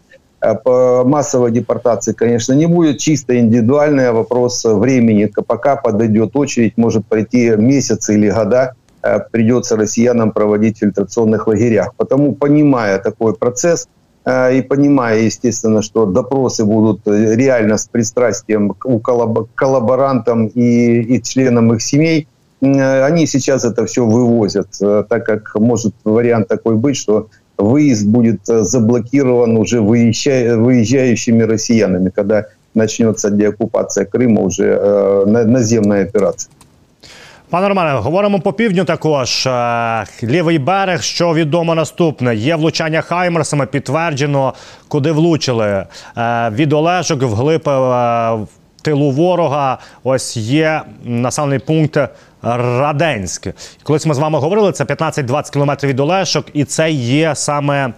По 0.65 1.03
массовой 1.05 1.50
депортации, 1.50 2.12
конечно, 2.12 2.53
не 2.55 2.67
будет. 2.67 2.99
Чисто 2.99 3.38
индивидуальный 3.38 4.12
вопрос 4.12 4.65
времени. 4.65 5.31
Пока 5.47 5.76
подойдет 5.76 6.37
очередь, 6.37 6.76
может 6.76 7.07
пройти 7.07 7.50
месяцы 7.57 8.15
или 8.15 8.31
года, 8.31 8.75
э, 9.03 9.21
придется 9.31 9.76
россиянам 9.76 10.33
проводить 10.33 10.76
в 10.76 10.81
фильтрационных 10.81 11.47
лагерях. 11.47 11.95
Потому, 11.97 12.35
понимая 12.35 12.99
такой 12.99 13.35
процесс, 13.35 13.88
э, 14.25 14.59
и 14.59 14.62
понимая, 14.62 15.21
естественно, 15.21 15.83
что 15.83 16.07
допросы 16.07 16.65
будут 16.65 17.00
реально 17.07 17.76
с 17.76 17.88
пристрастием 17.88 18.71
к 18.71 19.00
коллаборантам 19.55 20.47
и, 20.47 21.17
и 21.17 21.23
членам 21.23 21.73
их 21.73 21.83
семей, 21.83 22.26
они 22.62 23.26
сейчас 23.26 23.65
это 23.65 23.85
все 23.85 24.05
вывозят, 24.05 24.69
э, 24.81 25.05
так 25.09 25.26
как 25.26 25.55
может 25.57 25.95
вариант 26.05 26.49
такой 26.49 26.75
быть, 26.76 26.97
что 26.97 27.29
выезд 27.58 28.08
будет 28.08 28.50
э, 28.50 28.62
заблокирован 28.62 29.58
уже 29.58 29.82
выезжающими 29.82 31.44
россиянами, 31.44 32.10
когда 32.10 32.46
начнется 32.74 33.30
деоккупация 33.30 34.06
Крыма, 34.06 34.41
уже 34.41 34.63
э, 34.63 35.25
наземная 35.25 36.06
операція. 36.06 36.51
Пане 37.50 37.68
Романе, 37.68 38.00
говоримо 38.00 38.39
по 38.39 38.53
півдню. 38.53 38.86
Також 38.86 39.48
лівий 40.24 40.60
берег, 40.60 41.01
що 41.01 41.34
відомо 41.34 41.75
наступне. 41.75 42.36
Є 42.36 42.56
влучання 42.56 43.01
Хаймерсами, 43.01 43.65
підтверджено, 43.65 44.53
куди 44.88 45.12
влучили 45.12 45.86
від 46.51 46.74
Олежок 46.74 47.24
вглиб 47.24 47.70
тилу 48.82 49.12
ворога. 49.12 49.77
Ось 50.03 50.38
є 50.38 50.82
населений 51.06 51.60
пункт 51.60 51.98
Раденськ. 52.46 53.48
Колись 53.84 54.06
ми 54.06 54.13
з 54.13 54.18
вами 54.20 54.39
говорили, 54.39 54.72
це 54.72 54.84
15-20 54.84 55.51
кілометрів 55.53 55.89
від 55.89 56.00
Олешок, 56.00 56.46
і 56.53 56.63
це 56.63 56.91
є 56.91 57.36
саме. 57.36 57.94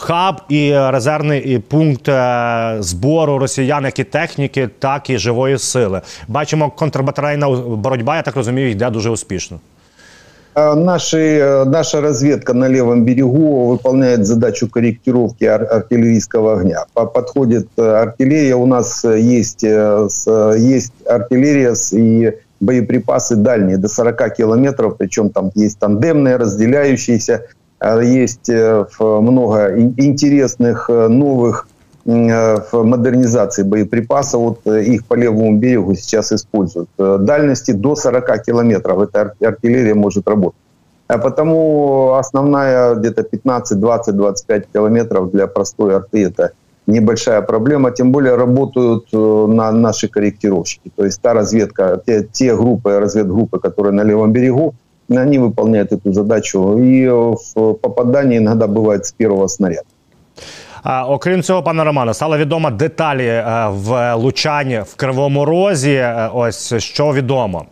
Хаб 0.00 0.34
і 0.48 0.72
резервний 0.74 1.58
пункт 1.58 2.08
е, 2.08 2.76
збору 2.80 3.38
росіян, 3.38 3.84
як 3.84 3.98
і 3.98 4.04
техніки, 4.04 4.68
так 4.78 5.10
і 5.10 5.18
живої 5.18 5.58
сили. 5.58 6.00
Бачимо, 6.28 6.70
контрбатарейна 6.70 7.48
боротьба, 7.58 8.16
я 8.16 8.22
так 8.22 8.36
розумію, 8.36 8.70
йде 8.70 8.90
дуже 8.90 9.10
успішно. 9.10 9.60
Наши, 10.56 11.42
наша 11.66 12.00
разведка 12.00 12.54
на 12.54 12.68
левом 12.68 13.04
берегу 13.04 13.68
выполняет 13.68 14.24
задачу 14.24 14.68
корректировки 14.68 15.44
ар- 15.44 15.68
артиллерийского 15.70 16.52
огня. 16.52 16.84
Подходит 16.94 17.68
э, 17.76 17.82
артиллерия, 17.82 18.54
у 18.54 18.66
нас 18.66 19.04
есть, 19.04 19.64
э, 19.64 20.08
есть 20.58 20.92
артиллерия 21.06 21.74
и 21.92 22.32
боеприпасы 22.63 23.35
дальние, 23.35 23.77
до 23.77 23.87
40 23.87 24.35
километров, 24.35 24.97
причем 24.97 25.29
там 25.29 25.51
есть 25.55 25.79
тандемные, 25.79 26.37
разделяющиеся, 26.37 27.45
есть 28.01 28.49
э, 28.49 28.85
много 28.99 29.79
интересных 29.97 30.89
новых 30.89 31.67
в 32.05 32.67
модернизации 32.73 33.63
боеприпасов, 33.63 34.41
вот 34.41 34.67
их 34.67 35.05
по 35.05 35.13
левому 35.13 35.57
берегу 35.57 35.95
сейчас 35.95 36.33
используют. 36.33 36.89
Дальности 36.97 37.71
до 37.71 37.95
40 37.95 38.43
километров 38.43 38.99
эта 38.99 39.33
артиллерия 39.39 39.93
может 39.93 40.27
работать. 40.27 40.59
А 41.07 41.17
потому 41.17 42.13
основная 42.15 42.95
где-то 42.95 43.23
15, 43.23 43.79
20, 43.79 44.15
25 44.15 44.67
километров 44.73 45.31
для 45.31 45.47
простой 45.47 45.95
арты 45.95 46.25
это 46.25 46.51
небольшая 46.86 47.42
проблема, 47.42 47.90
тем 47.90 48.12
более 48.12 48.36
работают 48.36 49.04
э, 49.12 49.46
на 49.48 49.72
наши 49.72 50.08
корректировщики. 50.08 50.90
То 50.96 51.04
есть 51.04 51.20
та 51.22 51.34
разведка, 51.34 52.00
те, 52.06 52.22
те 52.32 52.56
группы, 52.56 52.98
разведгруппы, 52.98 53.58
которые 53.58 53.92
на 53.92 54.04
левом 54.04 54.32
берегу, 54.32 54.74
они 55.10 55.38
выполняют 55.38 55.92
эту 55.92 56.12
задачу. 56.12 56.78
И 56.78 57.08
в 57.08 57.74
попадании 57.74 58.38
иногда 58.38 58.66
бывает 58.66 59.04
с 59.04 59.12
первого 59.12 59.48
снаряда. 59.48 59.84
Окрім 61.06 61.42
цього, 61.42 61.62
пане 61.62 61.84
Романе, 61.84 62.14
стало 62.14 62.38
відомо 62.38 62.70
деталі 62.70 63.26
е, 63.26 63.66
в 63.70 64.14
Лучані 64.14 64.82
в 64.86 64.96
Кривому 64.96 65.44
Розі. 65.44 65.94
Е, 65.94 66.30
ось 66.34 66.74
що 66.74 67.12
відомо. 67.12 67.64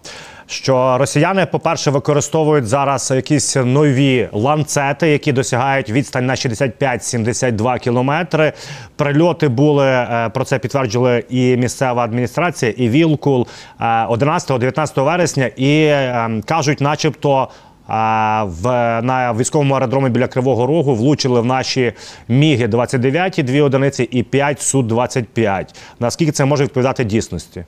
Що 0.51 0.97
росіяни, 0.97 1.45
по-перше, 1.45 1.91
використовують 1.91 2.67
зараз 2.67 3.11
якісь 3.11 3.55
нові 3.55 4.29
ланцети, 4.31 5.09
які 5.09 5.31
досягають 5.31 5.89
відстань 5.89 6.25
на 6.25 6.33
65-72 6.33 7.79
кілометри. 7.79 8.53
Прильоти 8.95 9.47
були 9.47 9.87
е, 9.87 10.29
про 10.33 10.45
це 10.45 10.59
підтверджували 10.59 11.23
і 11.29 11.57
місцева 11.57 12.03
адміністрація, 12.03 12.73
і 12.77 12.89
Вілкул 12.89 13.47
11-19 13.79 15.03
вересня, 15.03 15.49
і 15.55 15.85
ем, 15.87 16.41
кажуть, 16.41 16.81
начебто 16.81 17.47
в 18.43 18.65
на 19.01 19.33
військовому 19.39 19.73
аеродромі 19.73 20.09
біля 20.09 20.27
Кривого 20.27 20.65
Рогу 20.65 20.95
влучили 20.95 21.41
в 21.41 21.45
наші 21.45 21.93
міги 22.27 22.67
29 22.67 23.33
дві 23.45 23.61
одиниці 23.61 24.03
і 24.03 24.23
5 24.23 24.61
су 24.61 24.81
25 24.81 25.75
Наскільки 25.99 26.31
це 26.31 26.45
може 26.45 26.63
відповідати 26.63 27.03
дійсності? 27.03 27.65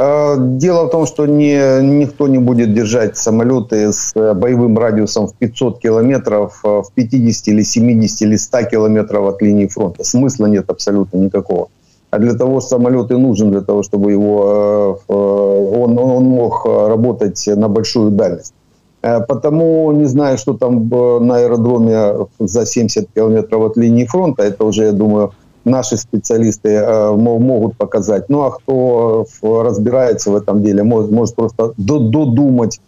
Дело 0.00 0.86
в 0.86 0.90
том, 0.90 1.04
что 1.04 1.26
не, 1.26 1.82
никто 1.82 2.26
не 2.26 2.38
будет 2.38 2.72
держать 2.72 3.18
самолеты 3.18 3.92
с 3.92 4.14
боевым 4.14 4.78
радиусом 4.78 5.26
в 5.26 5.34
500 5.34 5.78
километров, 5.78 6.60
в 6.62 6.86
50 6.94 7.48
или 7.48 7.62
70 7.62 8.22
или 8.22 8.36
100 8.36 8.62
километров 8.62 9.26
от 9.26 9.42
линии 9.42 9.66
фронта. 9.66 10.04
Смысла 10.04 10.46
нет 10.46 10.70
абсолютно 10.70 11.18
никакого. 11.18 11.68
А 12.10 12.18
для 12.18 12.34
того 12.34 12.60
самолет 12.60 13.10
и 13.10 13.14
нужен, 13.14 13.50
для 13.50 13.60
того, 13.60 13.82
чтобы 13.82 14.12
его, 14.12 15.00
он, 15.08 15.98
он 15.98 16.24
мог 16.24 16.64
работать 16.64 17.46
на 17.46 17.68
большую 17.68 18.10
дальность. 18.10 18.54
Э, 19.02 19.20
потому 19.20 19.92
не 19.92 20.04
знаю, 20.04 20.38
что 20.38 20.54
там 20.54 20.92
э, 20.92 21.20
на 21.20 21.36
аэродроме 21.36 22.26
за 22.38 22.66
70 22.66 23.08
километров 23.14 23.62
от 23.62 23.76
линии 23.76 24.04
фронта. 24.04 24.42
Это 24.42 24.64
уже, 24.64 24.84
я 24.84 24.92
думаю, 24.92 25.32
наши 25.64 25.96
специалисты 25.96 26.70
э, 26.70 27.10
могут 27.12 27.76
показать. 27.76 28.28
Ну 28.28 28.42
а 28.42 28.50
кто 28.52 29.26
разбирается 29.42 30.30
в 30.30 30.36
этом 30.36 30.62
деле, 30.62 30.82
может, 30.82 31.10
может 31.10 31.34
просто 31.34 31.72
додумать, 31.76 32.80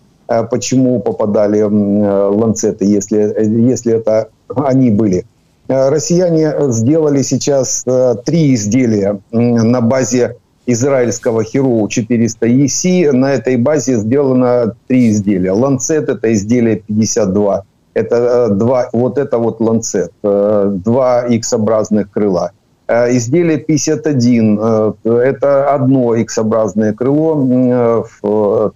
почему 0.50 1.00
попадали 1.00 1.60
ланцеты, 1.62 2.86
если, 2.86 3.34
если 3.68 3.94
это 3.94 4.28
они 4.54 4.90
были. 4.90 5.26
Россияне 5.68 6.54
сделали 6.70 7.22
сейчас 7.22 7.84
три 8.24 8.54
изделия 8.54 9.20
на 9.30 9.80
базе 9.80 10.36
израильского 10.66 11.42
Hero 11.42 11.88
400 11.88 12.46
EC. 12.46 13.12
На 13.12 13.32
этой 13.32 13.56
базе 13.56 13.96
сделано 13.96 14.74
три 14.86 15.10
изделия. 15.10 15.52
Ланцет– 15.52 16.08
это 16.08 16.32
изделие 16.32 16.76
52. 16.76 17.64
Это 17.94 18.16
э, 18.16 18.54
два, 18.54 18.88
вот 18.92 19.18
это 19.18 19.36
вот 19.38 19.60
ланцет, 19.60 20.12
э, 20.22 20.72
два 20.72 21.26
X-образных 21.26 22.10
крыла. 22.10 22.52
Э, 22.92 23.16
изделие 23.16 23.58
51– 23.58 24.60
это 25.04 25.74
одно 25.74 26.14
X-образное 26.14 26.92
крыло. 26.92 28.06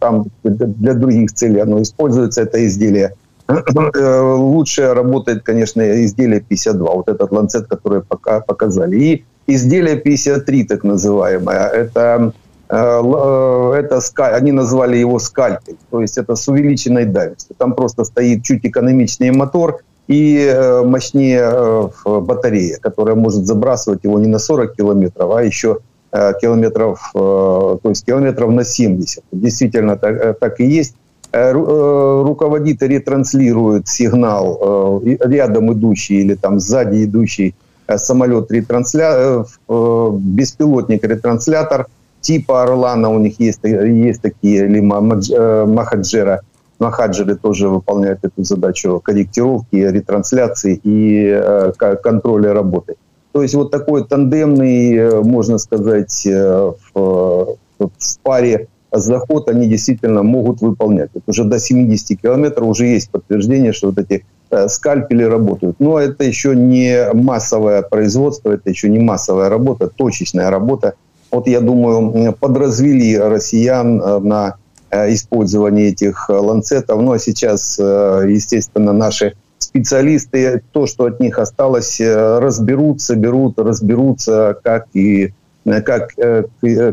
Там 0.01 0.25
для 0.43 0.95
других 0.95 1.33
целей 1.33 1.61
оно 1.61 1.83
используется, 1.83 2.43
это 2.43 2.67
изделие. 2.67 3.13
Лучше 4.37 4.95
работает, 4.95 5.43
конечно, 5.43 5.83
изделие 6.05 6.41
52, 6.41 6.95
вот 6.95 7.09
этот 7.09 7.31
ланцет, 7.33 7.67
который 7.67 8.01
пока 8.01 8.41
показали. 8.41 8.97
И 8.97 9.25
изделие 9.47 9.97
53, 9.97 10.65
так 10.65 10.85
называемое. 10.85 11.69
Это, 11.69 12.33
э, 12.69 12.77
э, 12.77 13.73
это 13.79 14.01
они 14.37 14.53
назвали 14.53 14.97
его 14.97 15.19
скальпель, 15.19 15.77
то 15.91 16.01
есть 16.01 16.19
это 16.19 16.35
с 16.37 16.49
увеличенной 16.49 17.05
дальностью. 17.05 17.55
Там 17.59 17.75
просто 17.75 18.05
стоит 18.05 18.43
чуть 18.43 18.65
экономичнее 18.65 19.33
мотор, 19.33 19.81
и 20.09 20.83
мощнее 20.85 21.91
батарея, 22.05 22.79
которая 22.79 23.15
может 23.17 23.47
забрасывать 23.47 24.05
его 24.05 24.19
не 24.19 24.27
на 24.27 24.39
40 24.39 24.75
километров, 24.77 25.31
а 25.35 25.43
еще 25.43 25.79
километров, 26.13 27.11
то 27.13 27.81
есть 27.85 28.05
километров 28.07 28.51
на 28.51 28.65
70. 28.65 29.23
Действительно 29.33 29.97
так, 29.97 30.39
так 30.39 30.61
и 30.61 30.65
есть. 30.65 30.95
Руководит 31.33 32.83
и 32.83 32.87
ретранслирует 32.87 33.89
сигнал 33.89 35.03
рядом 35.03 35.73
идущий 35.73 36.21
или 36.21 36.35
там 36.35 36.61
сзади 36.61 37.05
идущий 37.05 37.55
самолет 37.97 38.51
ретрансля... 38.51 39.45
беспилотник 39.69 41.05
ретранслятор 41.05 41.87
типа 42.21 42.63
Орлана 42.63 43.11
у 43.11 43.19
них 43.19 43.39
есть, 43.39 43.61
есть 43.63 44.23
такие, 44.23 44.65
или 44.67 44.81
Махаджера. 44.81 46.41
Махаджеры 46.79 47.37
тоже 47.37 47.69
выполняют 47.69 48.21
эту 48.23 48.45
задачу 48.45 49.01
корректировки, 49.01 49.77
ретрансляции 49.77 50.79
и 50.83 51.29
э, 51.29 51.73
контроля 52.03 52.53
работы. 52.53 52.97
То 53.33 53.43
есть 53.43 53.55
вот 53.55 53.71
такой 53.71 54.05
тандемный, 54.05 54.95
э, 54.95 55.21
можно 55.23 55.59
сказать, 55.59 56.27
э, 56.27 56.73
в, 56.95 57.57
в 57.79 58.19
паре 58.23 58.69
заход 58.93 59.49
они 59.49 59.69
действительно 59.69 60.23
могут 60.23 60.61
выполнять. 60.61 61.11
Это 61.15 61.25
уже 61.27 61.45
до 61.45 61.59
70 61.59 62.21
километров 62.21 62.69
уже 62.69 62.87
есть 62.87 63.11
подтверждение, 63.11 63.73
что 63.73 63.89
вот 63.89 63.99
эти 63.99 64.25
скальпели 64.69 65.25
работают. 65.25 65.81
Но 65.81 65.99
это 65.99 66.25
еще 66.25 66.55
не 66.55 67.13
массовое 67.13 67.83
производство, 67.83 68.53
это 68.53 68.71
еще 68.71 68.89
не 68.89 69.01
массовая 69.01 69.49
работа, 69.49 69.89
точечная 69.89 70.51
работа. 70.51 70.95
Вот 71.33 71.49
я 71.49 71.61
думаю, 71.61 72.33
подразвели 72.33 73.19
россиян 73.19 73.97
на 73.97 74.55
Э, 74.57 74.66
использование 75.13 75.89
этих 75.89 76.27
э, 76.29 76.33
ланцетов. 76.33 77.01
Ну 77.01 77.13
а 77.13 77.19
сейчас, 77.19 77.79
э, 77.79 78.27
естественно, 78.29 78.93
наши 78.93 79.35
специалисты, 79.59 80.63
то, 80.73 80.87
что 80.87 81.05
от 81.05 81.21
них 81.21 81.39
осталось, 81.39 82.01
разберут, 82.01 83.01
соберут, 83.01 83.59
разберутся, 83.59 84.59
как 84.63 84.87
и 84.93 85.33
как, 85.65 86.11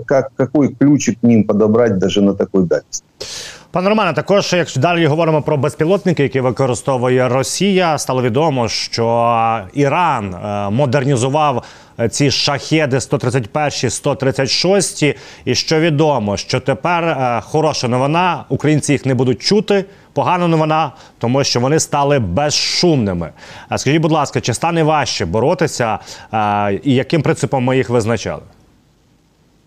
как, 0.07 0.31
какой 0.35 0.73
ключик 0.73 1.19
к 1.19 1.23
ним 1.23 1.43
подобрать 1.43 1.99
даже 1.99 2.21
на 2.21 2.33
такой 2.33 2.65
дальности. 2.65 3.03
Пане 3.73 3.89
Романе, 3.89 4.13
також 4.13 4.53
якщо 4.53 4.79
далі 4.79 5.05
говоримо 5.05 5.41
про 5.41 5.57
безпілотники, 5.57 6.23
які 6.23 6.39
використовує 6.39 7.29
Росія, 7.29 7.97
стало 7.97 8.21
відомо, 8.21 8.69
що 8.69 9.61
Іран 9.73 10.35
модернізував 10.71 11.63
ці 12.09 12.31
шахеди 12.31 13.01
131, 13.01 13.89
136. 13.89 15.03
І 15.45 15.55
що 15.55 15.79
відомо, 15.79 16.37
що 16.37 16.59
тепер 16.59 17.03
е, 17.03 17.41
хороша 17.41 17.87
новина, 17.87 18.45
українці 18.49 18.91
їх 18.91 19.05
не 19.05 19.13
будуть 19.13 19.41
чути. 19.41 19.85
Погана 20.13 20.47
новина, 20.47 20.91
тому 21.19 21.43
що 21.43 21.59
вони 21.59 21.79
стали 21.79 22.19
безшумними. 22.19 23.29
Скажіть, 23.75 24.01
будь 24.01 24.11
ласка, 24.11 24.41
чи 24.41 24.53
стане 24.53 24.83
важче 24.83 25.25
боротися, 25.25 25.99
е, 26.33 26.79
і 26.83 26.95
яким 26.95 27.21
принципом 27.21 27.63
ми 27.63 27.77
їх 27.77 27.89
визначали? 27.89 28.41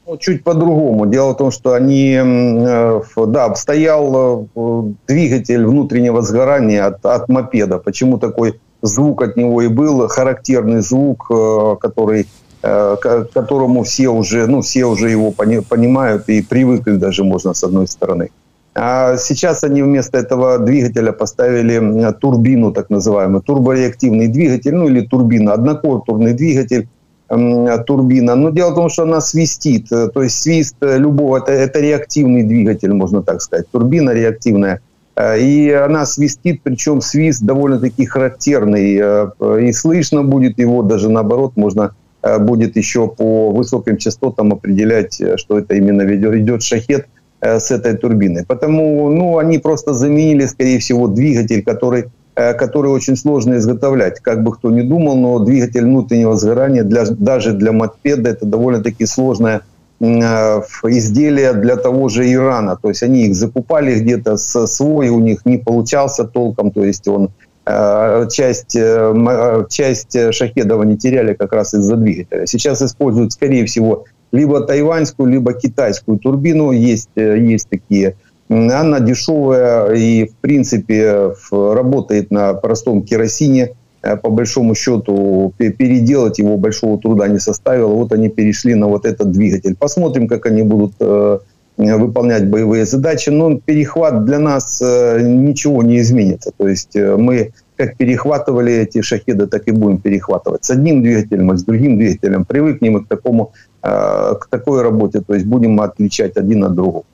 Ну, 0.09 0.17
чуть 0.19 0.45
по-другому. 0.45 1.07
Дело 1.07 1.33
в 1.33 1.37
том, 1.37 1.51
что 1.51 1.73
они, 1.73 2.17
э, 2.17 3.01
да, 3.27 3.55
стоял 3.57 4.47
э, 4.55 4.83
двигатель 5.09 5.67
внутреннего 5.67 6.23
сгорания 6.23 6.87
от, 6.87 7.05
от 7.05 7.29
мопеда. 7.29 7.79
Почему 7.79 8.19
такой 8.19 8.61
звук 8.83 9.23
от 9.23 9.37
него 9.37 9.63
и 9.63 9.69
был, 9.69 10.07
характерный 10.07 10.81
звук, 10.81 11.27
э, 11.31 11.77
который 11.81 12.27
которому 12.63 13.85
все 13.85 14.09
уже, 14.09 14.47
ну, 14.49 14.61
все 14.61 14.87
уже 14.87 15.09
его 15.09 15.31
понимают 15.31 16.29
и 16.29 16.43
привыкли 16.43 16.97
даже, 16.97 17.23
можно, 17.23 17.55
с 17.55 17.63
одной 17.63 17.87
стороны. 17.87 18.31
А 18.75 19.17
сейчас 19.19 19.63
они 19.63 19.83
вместо 19.83 20.19
этого 20.19 20.59
двигателя 20.59 21.13
поставили 21.13 22.13
турбину, 22.13 22.73
так 22.73 22.91
называемый, 22.91 23.41
турбореактивный 23.41 24.27
двигатель, 24.27 24.75
ну 24.75 24.89
или 24.89 25.03
турбина, 25.03 25.53
однокорпусный 25.53 26.33
двигатель, 26.33 26.89
турбина. 27.29 28.37
Но 28.37 28.51
дело 28.51 28.71
в 28.71 28.75
том, 28.75 28.89
что 28.89 29.03
она 29.03 29.21
свистит, 29.21 29.89
то 29.89 30.23
есть 30.23 30.41
свист 30.41 30.77
любого, 30.81 31.39
это, 31.39 31.53
это 31.53 31.81
реактивный 31.81 32.45
двигатель, 32.45 32.93
можно 32.93 33.23
так 33.23 33.43
сказать, 33.43 33.69
турбина 33.71 34.11
реактивная. 34.11 34.81
Э, 35.17 35.39
и 35.41 35.71
она 35.71 36.07
свистит, 36.07 36.61
причем 36.63 37.01
свист 37.01 37.43
довольно-таки 37.43 38.05
характерный. 38.05 38.99
Э, 39.01 39.61
и 39.63 39.73
слышно 39.73 40.23
будет 40.23 40.59
его, 40.59 40.83
даже 40.83 41.09
наоборот, 41.09 41.53
можно 41.57 41.95
э, 42.23 42.39
будет 42.39 42.77
еще 42.77 43.09
по 43.09 43.51
высоким 43.51 43.97
частотам 43.97 44.53
определять, 44.53 45.21
что 45.37 45.59
это 45.59 45.75
именно 45.75 46.03
идет 46.05 46.63
шахет 46.63 47.09
с 47.41 47.71
этой 47.71 47.97
турбиной. 47.97 48.45
Потому 48.47 49.11
ну, 49.11 49.39
они 49.39 49.59
просто 49.59 49.93
заменили, 49.93 50.47
скорее 50.47 50.79
всего, 50.79 51.07
двигатель, 51.07 51.63
который, 51.63 52.07
который 52.37 52.91
очень 52.91 53.17
сложно 53.17 53.55
изготовлять. 53.55 54.21
Как 54.21 54.43
бы 54.43 54.53
кто 54.53 54.71
ни 54.71 54.83
думал, 54.83 55.17
но 55.17 55.39
двигатель 55.39 55.85
внутреннего 55.85 56.37
сгорания 56.37 56.85
для, 56.85 57.07
даже 57.07 57.53
для 57.55 57.73
мопеда 57.73 58.29
это 58.29 58.45
довольно-таки 58.45 59.07
сложная 59.07 59.63
Э, 59.99 60.61
изделия 60.85 61.55
для 61.55 61.77
того 61.77 62.09
же 62.09 62.31
Ирана. 62.31 62.77
То 62.77 62.89
есть 62.89 63.03
они 63.03 63.27
их 63.27 63.35
закупали 63.35 63.99
где-то, 63.99 64.37
свой 64.37 65.09
у 65.09 65.21
них 65.21 65.47
не 65.47 65.57
получался 65.57 66.25
толком, 66.25 66.71
то 66.71 66.85
есть 66.85 67.09
он 67.09 67.31
э, 67.65 68.29
часть, 68.31 68.77
э, 68.77 69.65
часть 69.71 70.35
шахедов 70.35 70.83
они 70.83 70.99
теряли 70.99 71.33
как 71.33 71.53
раз 71.53 71.73
из-за 71.73 71.97
двигателя. 71.97 72.47
Сейчас 72.47 72.83
используют, 72.83 73.33
скорее 73.33 73.65
всего, 73.65 74.05
либо 74.33 74.61
тайваньскую, 74.61 75.31
либо 75.31 75.55
китайскую 75.55 76.19
турбину. 76.19 76.73
Есть, 76.73 77.09
есть 77.17 77.71
такие. 77.71 78.17
Она 78.49 79.01
дешевая 79.01 79.93
и, 79.95 80.27
в 80.27 80.37
принципе, 80.37 81.33
работает 81.51 82.31
на 82.31 82.55
простом 82.55 83.03
керосине– 83.03 83.71
Э, 84.07 84.17
по 84.17 84.31
большому 84.31 84.75
счету 84.75 85.53
переделать 85.59 86.39
его 86.39 86.57
большого 86.57 86.99
труда 86.99 87.29
не 87.29 87.39
составило. 87.39 87.93
Вот 87.93 88.13
они 88.13 88.29
перешли 88.29 88.75
на 88.75 88.87
вот 88.87 89.07
этот 89.07 89.31
двигатель. 89.31 89.75
Посмотрим, 89.77 90.29
как 90.29 90.47
они 90.47 90.63
будут 90.63 90.93
э, 91.01 91.39
выполнять 91.77 92.49
боевые 92.49 92.85
задачи. 92.85 93.31
Но 93.31 93.59
перехват 93.59 94.25
для 94.25 94.39
нас 94.39 94.81
э, 94.83 95.21
ничего 95.23 95.83
не 95.83 95.99
изменится. 95.99 96.53
То 96.57 96.69
есть 96.69 96.95
мы 96.95 97.53
как 97.77 97.97
перехватывали 97.99 98.73
эти 98.73 99.03
шахеды, 99.03 99.47
так 99.47 99.69
и 99.69 99.71
будем 99.71 99.99
перехватывать. 99.99 100.65
С 100.65 100.71
одним 100.71 101.03
двигателем, 101.03 101.57
с 101.57 101.63
другим 101.65 101.99
двигателем. 101.99 102.47
Привыкнем 102.47 103.05
к, 103.05 103.09
такому, 103.09 103.53
к 103.83 104.47
такой 104.49 104.81
работе. 104.81 105.21
То 105.21 105.35
есть 105.35 105.45
будем 105.45 105.79
отличать 105.83 106.39
один 106.39 106.65
от 106.65 106.75
другого. 106.75 107.05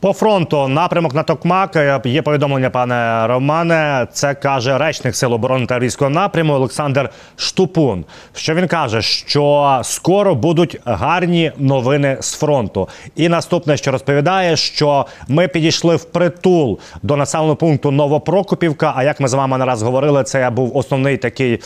По 0.00 0.12
фронту 0.12 0.68
напрямок 0.68 1.14
на 1.14 1.22
Токмак 1.22 1.76
є 2.04 2.22
повідомлення, 2.22 2.70
пане 2.70 3.26
Романе. 3.26 4.06
Це 4.12 4.34
каже 4.34 4.78
речник 4.78 5.16
Сил 5.16 5.32
оборони 5.32 5.66
та 5.66 5.78
військового 5.78 6.14
напряму 6.14 6.52
Олександр 6.52 7.10
Штупун. 7.36 8.04
Що 8.34 8.54
він 8.54 8.66
каже, 8.66 9.02
що 9.02 9.80
скоро 9.82 10.34
будуть 10.34 10.80
гарні 10.84 11.52
новини 11.58 12.16
з 12.20 12.34
фронту. 12.34 12.88
І 13.14 13.28
наступне, 13.28 13.76
що 13.76 13.90
розповідає, 13.90 14.56
що 14.56 15.06
ми 15.28 15.48
підійшли 15.48 15.96
в 15.96 16.04
притул 16.04 16.78
до 17.02 17.16
населеного 17.16 17.56
пункту 17.56 17.90
Новопрокопівка. 17.90 18.92
А 18.96 19.02
як 19.02 19.20
ми 19.20 19.28
з 19.28 19.34
вами 19.34 19.58
нараз 19.58 19.82
говорили, 19.82 20.24
це 20.24 20.50
був 20.50 20.76
основний 20.76 21.16
такий 21.16 21.52
е, 21.52 21.58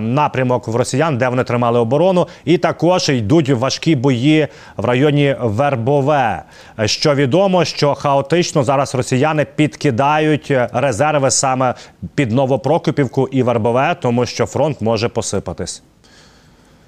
напрямок 0.00 0.68
в 0.68 0.76
росіян, 0.76 1.18
де 1.18 1.28
вони 1.28 1.44
тримали 1.44 1.78
оборону. 1.78 2.28
І 2.44 2.58
також 2.58 3.08
йдуть 3.08 3.48
важкі 3.48 3.96
бої 3.96 4.48
в 4.76 4.84
районі 4.84 5.36
Вербове. 5.40 6.42
Що 6.84 7.14
від 7.14 7.27
відомо, 7.27 7.65
що 7.65 7.95
хаотично 7.95 8.63
зараз 8.63 8.95
росіяни 8.95 9.45
підкидають 9.55 10.53
резерви 10.73 11.31
саме 11.31 11.73
під 12.15 12.31
Новопрокопівку 12.31 13.27
і 13.31 13.43
Вербове, 13.43 13.95
тому 14.01 14.25
що 14.25 14.45
фронт 14.45 14.81
може 14.81 15.09
посипатись. 15.09 15.83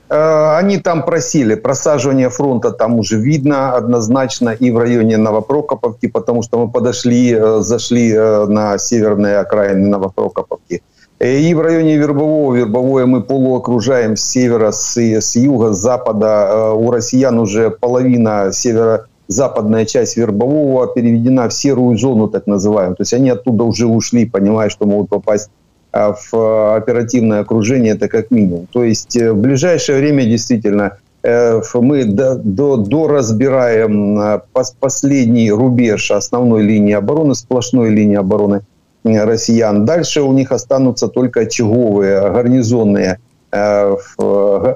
Э, 0.09 0.59
они 0.59 0.77
там 0.77 1.03
просили, 1.03 1.55
просаживание 1.55 2.29
фронта 2.29 2.71
там 2.71 2.99
уже 2.99 3.17
видно 3.17 3.75
однозначно 3.75 4.49
и 4.49 4.71
в 4.71 4.77
районе 4.77 5.17
Новопрокоповки, 5.17 6.07
потому 6.07 6.43
что 6.43 6.59
мы 6.59 6.71
подошли, 6.71 7.33
э, 7.33 7.61
зашли 7.61 8.13
э, 8.13 8.45
на 8.45 8.77
северные 8.77 9.39
окраины 9.39 9.87
Новопрокоповки. 9.87 10.83
И 11.19 11.53
в 11.55 11.61
районе 11.61 11.97
Вербового, 11.97 12.55
Вербовое 12.55 13.05
мы 13.05 13.23
полуокружаем 13.23 14.17
с 14.17 14.21
севера, 14.21 14.71
с, 14.71 14.97
с 14.97 15.35
юга, 15.37 15.73
с 15.73 15.77
запада. 15.77 16.71
У 16.73 16.91
россиян 16.91 17.39
уже 17.39 17.69
половина 17.69 18.51
севера 18.51 19.05
западная 19.30 19.86
часть 19.86 20.16
Вербового 20.16 20.88
переведена 20.88 21.48
в 21.48 21.52
серую 21.52 21.96
зону, 21.96 22.28
так 22.28 22.46
называемую. 22.48 22.96
То 22.96 23.02
есть 23.02 23.14
они 23.14 23.30
оттуда 23.30 23.64
уже 23.64 23.86
ушли, 23.86 24.26
понимая, 24.26 24.70
что 24.70 24.86
могут 24.86 25.08
попасть 25.08 25.50
а, 25.92 26.12
в 26.12 26.34
а, 26.34 26.76
оперативное 26.76 27.40
окружение, 27.40 27.94
это 27.94 28.08
как 28.08 28.32
минимум. 28.32 28.66
То 28.72 28.82
есть 28.82 29.16
э, 29.16 29.32
в 29.32 29.36
ближайшее 29.36 29.98
время 29.98 30.24
действительно 30.24 30.98
э, 31.22 31.60
мы 31.74 32.04
до, 32.04 32.34
до, 32.34 32.76
до 32.76 33.06
разбираем 33.06 34.18
а, 34.18 34.42
последний 34.80 35.52
рубеж 35.52 36.10
основной 36.10 36.62
линии 36.62 36.94
обороны, 36.94 37.36
сплошной 37.36 37.90
линии 37.90 38.16
обороны 38.16 38.62
россиян. 39.04 39.84
Дальше 39.84 40.22
у 40.22 40.32
них 40.32 40.50
останутся 40.50 41.06
только 41.06 41.40
очаговые, 41.40 42.20
гарнизонные 42.32 43.18
э, 43.52 43.96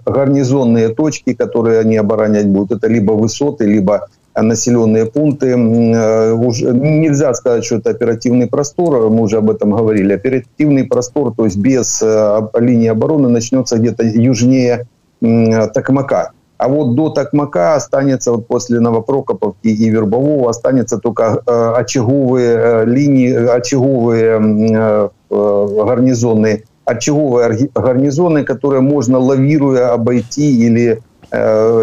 гарнизонные 0.07 0.89
точки, 0.91 1.35
которые 1.35 1.81
они 1.81 1.97
оборонять 1.97 2.47
будут. 2.47 2.79
Это 2.79 2.93
либо 2.93 3.13
высоты, 3.13 3.67
либо 3.67 4.07
населенные 4.37 5.07
пункты. 5.07 5.57
Уже 5.57 6.73
нельзя 6.73 7.35
сказать, 7.35 7.65
что 7.65 7.77
это 7.77 7.91
оперативный 7.91 8.47
простор, 8.47 9.11
мы 9.11 9.23
уже 9.23 9.39
об 9.39 9.51
этом 9.51 9.71
говорили. 9.71 10.13
Оперативный 10.13 10.85
простор, 10.85 11.35
то 11.35 11.45
есть 11.45 11.57
без 11.57 12.03
линии 12.03 12.89
обороны, 12.89 13.29
начнется 13.29 13.79
где-то 13.79 14.05
южнее 14.05 14.87
Токмака. 15.21 16.33
А 16.57 16.69
вот 16.69 16.95
до 16.95 17.11
Токмака 17.11 17.75
останется, 17.75 18.33
вот 18.33 18.47
после 18.47 18.81
Новопрокоповки 18.81 19.67
и 19.67 19.91
Вербового, 19.91 20.49
останется 20.49 20.99
только 20.99 21.43
э, 21.45 21.73
очаговые 21.77 22.57
э, 22.57 22.85
линии, 22.87 23.33
очаговые 23.33 24.41
э, 24.41 25.09
э, 25.31 25.69
гарнизоны, 25.85 26.63
очаговые 26.85 27.69
гарнизоны, 27.75 28.45
которые 28.45 28.83
можно 28.83 29.19
лавируя 29.19 29.93
обойти 29.93 30.67
или 30.67 30.93
э, 30.93 30.99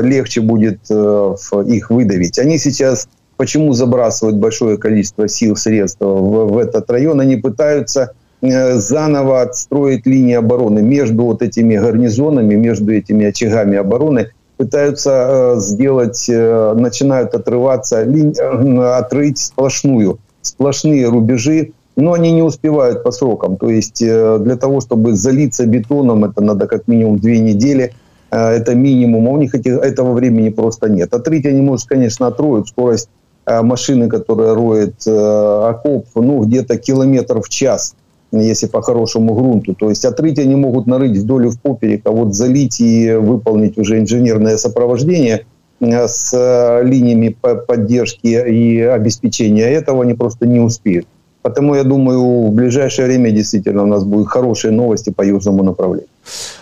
легче 0.02 0.42
будет 0.42 0.80
э, 0.90 1.36
их 1.68 1.90
выдавить. 1.90 2.40
Они 2.40 2.58
сейчас 2.58 3.08
почему 3.38 3.74
забрасывают 3.74 4.38
большое 4.38 4.78
количество 4.78 5.28
сил, 5.28 5.56
средств 5.56 6.02
в, 6.02 6.48
в 6.48 6.58
этот 6.58 6.90
район? 6.90 7.20
Они 7.20 7.38
пытаются 7.38 8.14
э, 8.42 8.76
заново 8.76 9.42
отстроить 9.42 10.06
линии 10.06 10.36
обороны 10.36 10.82
между 10.82 11.24
вот 11.24 11.42
этими 11.42 11.76
гарнизонами, 11.76 12.56
между 12.56 12.94
этими 12.94 13.26
очагами 13.26 13.78
обороны– 13.78 14.30
пытаются 14.62 15.56
э, 15.56 15.60
сделать, 15.60 16.30
э, 16.30 16.74
начинают 16.78 17.34
отрываться, 17.34 18.04
э, 18.04 18.98
отрыть 19.00 19.40
сплошную, 19.40 20.20
сплошные 20.44 21.10
рубежи, 21.10 21.72
но 21.96 22.14
они 22.14 22.32
не 22.32 22.44
успевают 22.44 23.04
по 23.04 23.12
срокам. 23.12 23.58
То 23.58 23.70
есть 23.70 24.00
для 24.00 24.56
того, 24.56 24.80
чтобы 24.82 25.16
залиться 25.16 25.66
бетоном, 25.66 26.26
это 26.26 26.42
надо 26.42 26.68
как 26.68 26.88
минимум 26.88 27.18
две 27.18 27.40
недели, 27.40 27.94
это 28.32 28.76
минимум, 28.76 29.28
а 29.28 29.32
у 29.32 29.38
них 29.38 29.54
этих, 29.54 29.74
этого 29.74 30.14
времени 30.14 30.50
просто 30.50 30.90
нет. 30.90 31.14
Отрыть 31.14 31.46
они, 31.46 31.62
может, 31.62 31.88
конечно, 31.88 32.28
отроют, 32.28 32.70
скорость 32.70 33.10
машины, 33.46 34.08
которая 34.08 34.56
роет 34.56 35.06
окоп, 35.06 36.06
ну, 36.16 36.44
где-то 36.44 36.78
километр 36.78 37.42
в 37.42 37.50
час– 37.50 37.96
если 38.32 38.68
по 38.68 38.82
хорошему 38.82 39.34
грунту. 39.34 39.74
То 39.74 39.90
есть 39.90 40.06
отрыть 40.06 40.40
они 40.40 40.56
могут 40.56 40.88
нарыть 40.88 41.18
вдоль 41.18 41.48
и 41.48 41.50
в 41.50 41.60
поперек, 41.60 42.02
а 42.06 42.12
вот 42.12 42.34
залить 42.34 42.80
и 42.80 43.14
выполнить 43.14 43.78
уже 43.78 44.00
инженерное 44.00 44.58
сопровождение 44.58 45.46
э, 45.80 46.08
с 46.08 46.34
э, 46.34 46.84
линиями 46.84 47.36
поддержки 47.68 48.28
и 48.28 48.80
обеспечения 48.82 49.66
этого 49.66 50.04
они 50.04 50.14
просто 50.14 50.46
не 50.46 50.60
успеют. 50.60 51.08
Потому 51.42 51.76
я 51.76 51.84
думаю, 51.84 52.22
в 52.22 52.52
ближайшее 52.52 53.08
время 53.08 53.32
действительно 53.32 53.84
у 53.84 53.88
нас 53.88 54.04
будуть 54.04 54.28
хороші 54.28 54.72
новості 54.72 55.12
по 55.12 55.24
южному 55.24 55.64
направленню. 55.64 56.08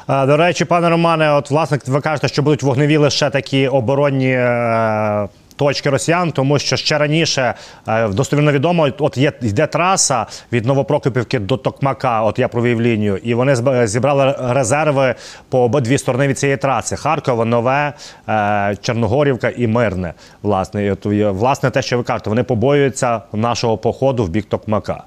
До 0.08 0.38
речі, 0.38 0.66
пане 0.66 0.90
Романе, 0.90 1.32
от 1.32 1.52
власне 1.52 1.78
ви 1.88 2.02
кажете, 2.02 2.28
що 2.28 2.42
будуть 2.42 2.64
вогневі 2.64 2.98
лише 2.98 3.30
такі 3.30 3.68
оборонні 3.68 4.32
е, 4.32 5.28
точки 5.60 5.90
росіян, 5.90 6.32
тому 6.32 6.60
що 6.60 6.78
ще 6.78 6.98
раніше 6.98 7.54
е, 7.88 8.08
достовірно 8.08 8.52
відомо, 8.52 8.90
от 9.00 9.18
є 9.18 9.32
йде 9.42 9.68
траса 9.68 10.26
від 10.52 10.66
Новопрокопівки 10.66 11.40
до 11.40 11.58
Токмака. 11.58 12.22
От 12.22 12.40
я 12.40 12.48
провів 12.48 12.82
лінію, 12.82 13.18
і 13.18 13.34
вони 13.34 13.56
зібрали 13.88 14.36
резерви 14.40 15.16
по 15.50 15.60
обидві 15.60 15.98
сторони 15.98 16.28
від 16.28 16.40
цієї 16.40 16.58
траси: 16.58 16.96
Харково, 16.96 17.46
Нове, 17.46 17.94
е, 18.30 18.78
Чорногорівка 18.82 19.50
і 19.58 19.68
Мирне. 19.68 20.14
Власне, 20.42 20.86
і 20.86 20.92
от, 20.92 21.06
власне, 21.36 21.70
те, 21.70 21.82
що 21.82 21.98
ви 21.98 22.04
кажете, 22.04 22.30
вони 22.30 22.44
побоюються 22.44 23.22
нашого 23.34 23.78
походу 23.78 24.24
в 24.24 24.30
бік 24.30 24.46
Токмака. 24.46 25.04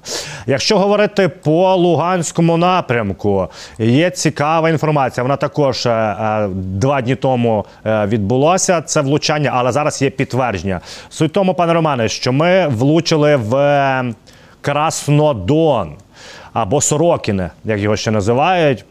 Якщо 0.47 0.79
говорити 0.79 1.27
по 1.27 1.75
Луганському 1.75 2.57
напрямку, 2.57 3.47
є 3.79 4.09
цікава 4.09 4.69
інформація. 4.69 5.23
Вона 5.23 5.35
також 5.35 5.85
е, 5.85 6.49
два 6.53 7.01
дні 7.01 7.15
тому 7.15 7.65
відбулося 7.85 8.81
це 8.81 9.01
влучання, 9.01 9.51
але 9.53 9.71
зараз 9.71 10.01
є 10.01 10.09
підтвердження 10.09 10.42
підтвердження. 10.51 10.81
Суть 11.09 11.33
тому, 11.33 11.53
пане 11.53 11.73
Романе, 11.73 12.09
що 12.09 12.33
ми 12.33 12.67
влучили 12.67 13.35
в 13.35 13.55
ем, 13.55 14.15
Краснодон 14.61 15.95
або 16.53 16.81
Сорокіне, 16.81 17.49
як 17.65 17.79
його 17.79 17.95
ще 17.95 18.11
називають. 18.11 18.85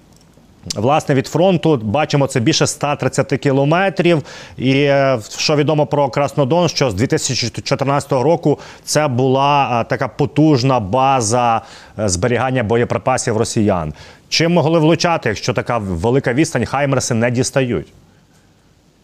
Власне, 0.76 1.14
від 1.14 1.26
фронту 1.26 1.76
бачимо 1.76 2.26
це 2.26 2.40
більше 2.40 2.66
130 2.66 3.28
кілометрів. 3.28 4.22
І 4.56 4.72
е, 4.72 5.18
що 5.38 5.56
відомо 5.56 5.86
про 5.86 6.08
Краснодон, 6.08 6.68
що 6.68 6.90
з 6.90 6.94
2014 6.94 8.12
року 8.12 8.58
це 8.84 9.08
була 9.08 9.80
е, 9.80 9.84
така 9.84 10.08
потужна 10.08 10.80
база 10.80 11.60
е, 11.98 12.08
зберігання 12.08 12.62
боєприпасів 12.62 13.36
росіян. 13.36 13.92
Чим 14.28 14.52
могли 14.52 14.78
влучати, 14.78 15.28
якщо 15.28 15.52
така 15.52 15.78
велика 15.78 16.32
відстань 16.32 16.64
Хаймерси 16.64 17.14
не 17.14 17.30
дістають? 17.30 17.86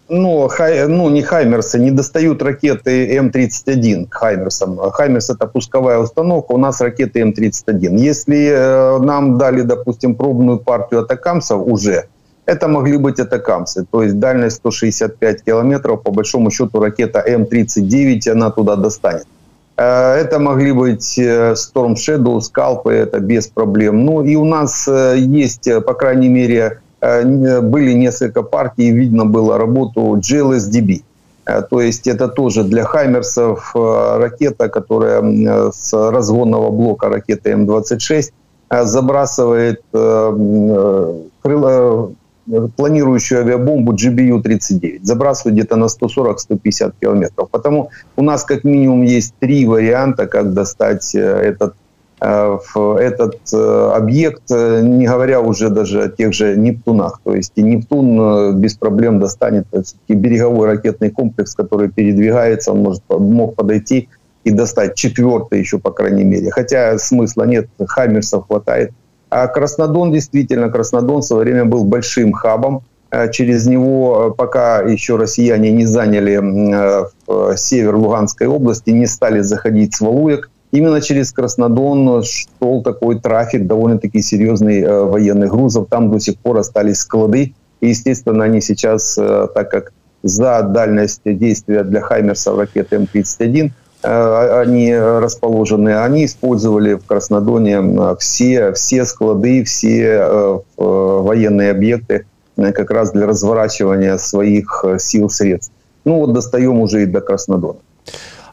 Ну, 0.08 0.48
хай, 0.48 0.88
ну, 0.88 1.10
не 1.10 1.22
Хаймерсы, 1.22 1.78
не 1.78 1.90
достают 1.90 2.42
ракеты 2.42 3.16
М-31 3.18 4.08
к 4.08 4.14
Хаймерсам. 4.14 4.78
Хаймерс– 4.90 5.30
это 5.34 5.46
пусковая 5.46 5.98
установка, 5.98 6.52
у 6.52 6.58
нас 6.58 6.80
ракеты 6.80 7.20
М-31. 7.20 7.96
Если 7.98 8.48
э, 8.50 8.98
нам 8.98 9.38
дали, 9.38 9.62
допустим, 9.62 10.14
пробную 10.14 10.58
партию 10.58 11.00
атакамсов 11.00 11.62
уже, 11.66 12.04
это 12.46 12.68
могли 12.68 12.96
быть 12.96 13.20
атакамсы. 13.20 13.84
То 13.90 14.02
есть 14.02 14.18
дальность 14.18 14.56
165 14.56 15.44
километров, 15.44 16.02
по 16.02 16.10
большому 16.10 16.50
счету 16.50 16.80
ракета 16.80 17.22
М-39, 17.26 18.30
она 18.30 18.50
туда 18.50 18.76
достанет. 18.76 19.26
Э, 19.76 20.14
это 20.14 20.38
могли 20.38 20.72
быть 20.72 21.18
э, 21.18 21.52
Storm 21.52 21.94
Shadow, 21.94 22.40
скалпы, 22.40 22.92
это 22.92 23.20
без 23.20 23.46
проблем. 23.46 24.04
Ну 24.04 24.24
и 24.24 24.36
у 24.36 24.44
нас 24.44 24.88
э, 24.88 25.16
есть, 25.18 25.68
по 25.84 25.94
крайней 25.94 26.28
мере, 26.28 26.80
были 27.00 27.92
несколько 27.92 28.42
партий, 28.42 28.90
видно 28.90 29.24
было 29.24 29.58
работу 29.58 30.16
GLSDB. 30.16 31.02
Э, 31.48 31.62
то 31.62 31.80
есть 31.80 32.06
это 32.06 32.28
тоже 32.28 32.64
для 32.64 32.84
Хаймерсов 32.84 33.72
э, 33.74 34.18
ракета, 34.18 34.68
которая 34.68 35.70
с 35.72 35.92
разгонного 35.92 36.70
блока 36.70 37.08
ракеты 37.08 37.50
М-26 37.50 38.32
забрасывает 38.84 39.80
крыло, 41.42 42.12
планирующую 42.76 43.40
авиабомбу 43.40 43.94
GBU-39. 43.94 45.00
Забрасывает 45.02 45.54
где-то 45.54 45.76
на 45.76 45.86
140-150 45.86 46.92
километров. 47.00 47.48
Потому 47.50 47.90
у 48.16 48.22
нас 48.22 48.44
как 48.44 48.64
минимум 48.64 49.02
есть 49.02 49.34
три 49.40 49.64
варианта, 49.64 50.26
как 50.26 50.52
достать 50.52 51.14
этот 51.14 51.72
Э, 51.72 51.87
в 52.20 52.98
этот 52.98 53.36
э, 53.52 53.92
объект, 53.94 54.50
э, 54.50 54.80
не 54.82 55.06
говоря 55.06 55.40
уже 55.40 55.70
даже 55.70 56.02
о 56.02 56.08
тех 56.08 56.32
же 56.32 56.56
Нептунах. 56.56 57.20
То 57.22 57.34
есть 57.34 57.52
и 57.54 57.62
Нептун 57.62 58.60
без 58.60 58.74
проблем 58.74 59.20
достанет 59.20 59.66
береговой 60.08 60.66
ракетный 60.66 61.10
комплекс, 61.10 61.54
который 61.54 61.90
передвигается, 61.90 62.72
он 62.72 62.80
может, 62.80 63.02
мог 63.08 63.54
подойти 63.54 64.08
и 64.42 64.50
достать 64.50 64.96
четвертый 64.96 65.60
еще, 65.60 65.78
по 65.78 65.92
крайней 65.92 66.24
мере. 66.24 66.50
Хотя 66.50 66.98
смысла 66.98 67.44
нет, 67.44 67.68
Хаммерсов 67.86 68.46
хватает. 68.48 68.90
А 69.30 69.46
Краснодон, 69.46 70.10
действительно, 70.10 70.70
Краснодон 70.70 71.20
в 71.20 71.24
свое 71.24 71.44
время 71.44 71.66
был 71.66 71.84
большим 71.84 72.32
хабом. 72.32 72.82
Через 73.32 73.66
него, 73.66 74.34
пока 74.36 74.80
еще 74.80 75.16
россияне 75.16 75.70
не 75.70 75.86
заняли 75.86 76.36
север 77.56 77.96
Луганской 77.96 78.46
области, 78.46 78.90
не 78.90 79.06
стали 79.06 79.40
заходить 79.40 79.94
с 79.94 80.00
Валуек– 80.00 80.50
Именно 80.70 81.00
через 81.00 81.32
Краснодон 81.32 82.22
шел 82.22 82.82
такой 82.82 83.18
трафик 83.18 83.66
довольно-таки 83.66 84.20
серьезный 84.20 84.82
э, 84.82 85.02
военных 85.04 85.50
грузов. 85.50 85.88
Там 85.88 86.10
до 86.10 86.20
сих 86.20 86.38
пор 86.38 86.58
остались 86.58 86.98
склады. 86.98 87.54
И, 87.80 87.88
естественно, 87.88 88.44
они 88.44 88.60
сейчас, 88.60 89.16
э, 89.16 89.48
так 89.54 89.70
как 89.70 89.92
за 90.22 90.62
дальность 90.62 91.22
действия 91.24 91.84
для 91.84 92.02
Хаймерсов 92.02 92.58
ракеты 92.58 92.96
М-31, 92.96 93.70
э, 94.02 94.60
они 94.60 94.94
расположены, 94.94 96.02
они 96.02 96.26
использовали 96.26 96.94
в 96.94 97.06
Краснодоне 97.06 97.80
э, 97.80 98.16
все, 98.18 98.72
все 98.72 99.06
склады, 99.06 99.64
все 99.64 100.02
э, 100.02 100.58
военные 100.76 101.70
объекты 101.70 102.26
э, 102.58 102.72
как 102.72 102.90
раз 102.90 103.12
для 103.12 103.26
разворачивания 103.26 104.18
своих 104.18 104.84
сил 104.98 105.30
средств. 105.30 105.72
Ну 106.04 106.16
вот 106.16 106.34
достаем 106.34 106.78
уже 106.80 107.04
и 107.04 107.06
до 107.06 107.22
Краснодона. 107.22 107.78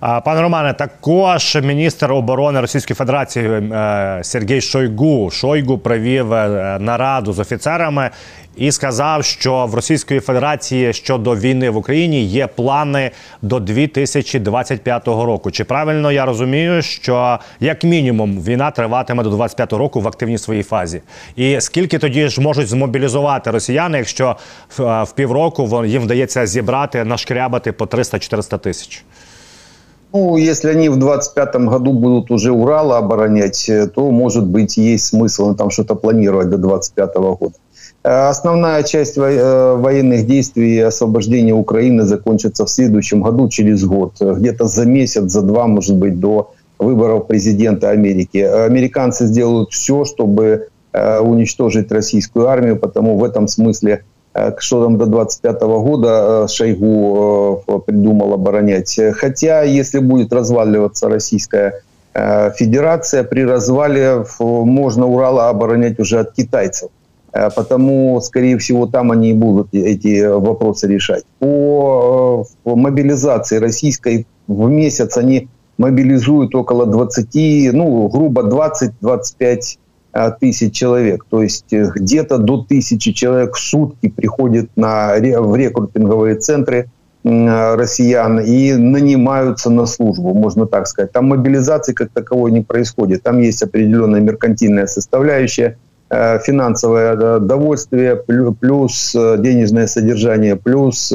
Пане 0.05 0.41
Романе, 0.41 0.73
також 0.73 1.57
міністр 1.63 2.11
оборони 2.11 2.61
Російської 2.61 2.95
Федерації 2.95 3.47
е, 3.47 4.19
Сергій 4.23 4.61
Шойгу 4.61 5.31
Шойгу 5.31 5.77
провів 5.77 6.33
е, 6.33 6.77
нараду 6.79 7.33
з 7.33 7.39
офіцерами 7.39 8.09
і 8.55 8.71
сказав, 8.71 9.25
що 9.25 9.65
в 9.65 9.75
Російської 9.75 10.19
Федерації 10.19 10.93
щодо 10.93 11.35
війни 11.35 11.69
в 11.69 11.77
Україні 11.77 12.23
є 12.23 12.47
плани 12.47 13.11
до 13.41 13.59
2025 13.59 15.07
року. 15.07 15.51
Чи 15.51 15.63
правильно 15.63 16.11
я 16.11 16.25
розумію, 16.25 16.81
що 16.81 17.39
як 17.59 17.83
мінімум 17.83 18.41
війна 18.41 18.71
триватиме 18.71 19.23
до 19.23 19.29
25 19.29 19.73
року 19.73 20.01
в 20.01 20.07
активній 20.07 20.37
своїй 20.37 20.63
фазі? 20.63 21.01
І 21.35 21.61
скільки 21.61 21.99
тоді 21.99 22.27
ж 22.27 22.41
можуть 22.41 22.67
змобілізувати 22.67 23.51
росіяни, 23.51 23.97
якщо 23.97 24.35
е, 24.79 25.03
в 25.03 25.11
півроку 25.11 25.85
їм 25.85 26.01
вдається 26.01 26.47
зібрати 26.47 27.03
нашкрябати 27.03 27.71
по 27.71 27.85
300-400 27.85 28.59
тисяч? 28.59 29.03
Ну, 30.15 30.37
если 30.37 30.69
они 30.69 30.87
в 30.87 30.95
25 30.97 31.55
году 31.55 31.91
будут 31.91 32.31
уже 32.31 32.53
Урала 32.53 32.99
оборонять, 32.99 33.67
э, 33.67 33.87
то, 33.87 34.11
может 34.11 34.45
быть, 34.47 34.77
есть 34.77 35.07
смысл 35.07 35.53
там 35.55 35.69
что-то 35.69 35.95
планировать 35.95 36.49
до 36.49 36.57
25 36.57 37.15
года. 37.15 37.55
Основная 38.03 38.83
часть 38.83 39.17
военных 39.17 40.25
действий 40.25 40.75
и 40.75 40.79
освобождения 40.79 41.53
Украины 41.53 42.03
закончится 42.03 42.63
в 42.65 42.69
следующем 42.69 43.23
году, 43.23 43.49
через 43.49 43.83
год. 43.83 44.13
Где-то 44.21 44.65
за 44.67 44.85
месяц, 44.85 45.31
за 45.31 45.41
два, 45.41 45.67
может 45.67 45.97
быть, 45.97 46.17
до 46.17 46.53
выборов 46.79 47.27
президента 47.27 47.89
Америки. 47.89 48.37
Американцы 48.37 49.25
сделают 49.25 49.71
все, 49.71 50.05
чтобы 50.05 50.67
уничтожить 50.93 51.91
российскую 51.91 52.47
армию, 52.47 52.77
потому 52.77 53.17
в 53.17 53.23
этом 53.23 53.47
смысле 53.47 54.03
что 54.59 54.83
там 54.83 54.97
до 54.97 55.05
25 55.05 55.61
года 55.61 56.47
Шойгу 56.47 57.63
придумал 57.85 58.33
оборонять. 58.33 58.99
Хотя, 59.13 59.63
если 59.63 59.99
будет 59.99 60.33
разваливаться 60.33 61.07
российская 61.09 61.81
федерация, 62.13 63.23
при 63.23 63.45
развале 63.45 64.25
можно 64.39 65.05
Урала 65.07 65.49
оборонять 65.49 65.99
уже 65.99 66.19
от 66.19 66.33
китайцев. 66.33 66.89
Потому, 67.31 68.21
скорее 68.21 68.57
всего, 68.57 68.85
там 68.87 69.11
они 69.11 69.31
и 69.31 69.33
будут 69.33 69.73
эти 69.73 70.25
вопросы 70.25 70.87
решать. 70.87 71.23
По 71.39 72.45
мобилизации 72.63 73.57
российской 73.57 74.25
в 74.47 74.69
месяц 74.69 75.17
они 75.17 75.49
мобилизуют 75.77 76.55
около 76.55 76.85
20, 76.85 77.73
ну, 77.73 78.07
грубо 78.07 78.43
20-25 78.43 79.77
тысяч 80.39 80.73
человек. 80.73 81.25
То 81.29 81.41
есть 81.41 81.73
э, 81.73 81.91
где-то 81.93 82.37
до 82.37 82.63
тысячи 82.63 83.11
человек 83.11 83.55
в 83.55 83.59
сутки 83.59 84.07
приходят 84.07 84.69
на, 84.77 85.15
в 85.17 85.55
рекрутинговые 85.55 86.35
центры 86.35 86.89
россиян 87.23 88.39
и 88.39 88.73
нанимаются 88.73 89.71
на 89.71 89.87
службу, 89.87 90.35
можно 90.35 90.67
так 90.67 90.87
сказать. 90.87 91.11
Там 91.11 91.25
мобилизации 91.29 91.93
как 91.93 92.11
таковой 92.11 92.51
не 92.51 92.61
происходит. 92.61 93.23
Там 93.23 93.39
есть 93.39 93.63
определенная 93.63 94.21
меркантильная 94.21 94.85
составляющая, 94.85 95.77
э, 96.11 96.39
финансовое 96.39 97.15
э, 97.15 97.39
довольствие, 97.39 98.15
плюс 98.15 99.11
денежное 99.13 99.87
содержание, 99.87 100.55
плюс 100.55 101.11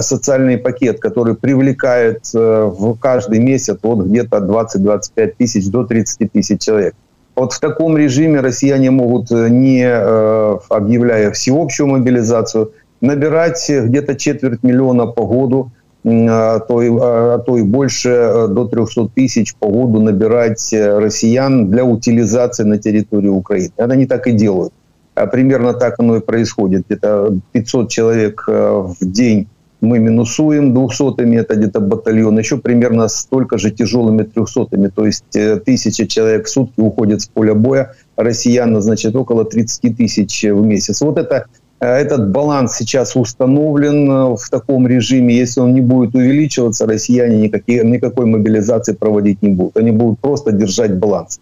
социальный 0.00 0.58
пакет, 0.58 1.00
который 1.00 1.34
привлекает 1.36 2.32
в 2.32 2.96
каждый 2.98 3.40
месяц 3.40 3.76
от 3.82 4.06
где-то 4.06 4.38
20-25 4.38 5.34
тысяч 5.38 5.68
до 5.68 5.84
30 5.84 6.32
тысяч 6.32 6.60
человек. 6.60 6.94
Вот 7.36 7.52
в 7.52 7.60
таком 7.60 7.98
режиме 7.98 8.40
россияне 8.40 8.90
могут, 8.90 9.30
э, 9.30 9.48
не 9.50 9.84
э, 9.84 10.58
объявляя 10.70 11.30
всеобщую 11.32 11.88
мобилизацию, 11.88 12.72
набирать 13.02 13.62
где-то 13.68 14.16
четверть 14.16 14.62
миллиона 14.62 15.06
по 15.06 15.26
году, 15.26 15.70
а 16.02 16.60
то, 16.60 16.82
и, 16.82 16.88
а 16.90 17.38
то 17.38 17.58
и 17.58 17.62
больше, 17.62 18.08
э, 18.08 18.48
до 18.48 18.64
300 18.66 19.08
тысяч 19.14 19.54
по 19.54 19.68
году 19.68 20.00
набирать 20.00 20.72
россиян 20.72 21.70
для 21.70 21.84
утилизации 21.84 22.64
на 22.64 22.78
территории 22.78 23.28
Украины. 23.28 23.72
Это 23.76 23.92
они 23.92 24.06
так 24.06 24.26
и 24.26 24.32
делают. 24.32 24.72
А 25.14 25.26
примерно 25.26 25.74
так 25.74 25.96
оно 25.98 26.16
и 26.16 26.20
происходит. 26.20 26.86
Где-то 26.86 27.34
500 27.52 27.90
человек 27.90 28.44
в 28.46 28.96
день 29.00 29.48
мы 29.80 29.98
минусуем 29.98 30.72
двухсотыми, 30.72 31.36
это 31.36 31.54
где-то 31.54 31.80
батальон, 31.80 32.38
еще 32.38 32.56
примерно 32.56 33.08
столько 33.08 33.58
же 33.58 33.70
тяжелыми 33.70 34.22
трехсотыми, 34.22 34.88
то 34.88 35.06
есть 35.06 35.36
э, 35.36 35.56
тысяча 35.56 36.06
человек 36.06 36.46
в 36.46 36.50
сутки 36.50 36.80
уходит 36.80 37.20
с 37.22 37.26
поля 37.26 37.54
боя, 37.54 37.92
россиян, 38.16 38.80
значит, 38.80 39.14
около 39.14 39.44
30 39.44 39.96
тысяч 39.96 40.44
в 40.44 40.64
месяц. 40.64 41.02
Вот 41.02 41.18
это 41.18 41.46
э, 41.80 41.86
этот 41.86 42.30
баланс 42.30 42.76
сейчас 42.76 43.16
установлен 43.16 44.10
э, 44.10 44.36
в 44.36 44.50
таком 44.50 44.86
режиме. 44.86 45.36
Если 45.36 45.60
он 45.60 45.74
не 45.74 45.82
будет 45.82 46.14
увеличиваться, 46.14 46.86
россияне 46.86 47.42
никакие, 47.42 47.84
никакой 47.84 48.24
мобилизации 48.26 48.94
проводить 48.94 49.42
не 49.42 49.50
будут. 49.50 49.76
Они 49.76 49.90
будут 49.90 50.20
просто 50.20 50.52
держать 50.52 50.94
баланс. 50.94 51.38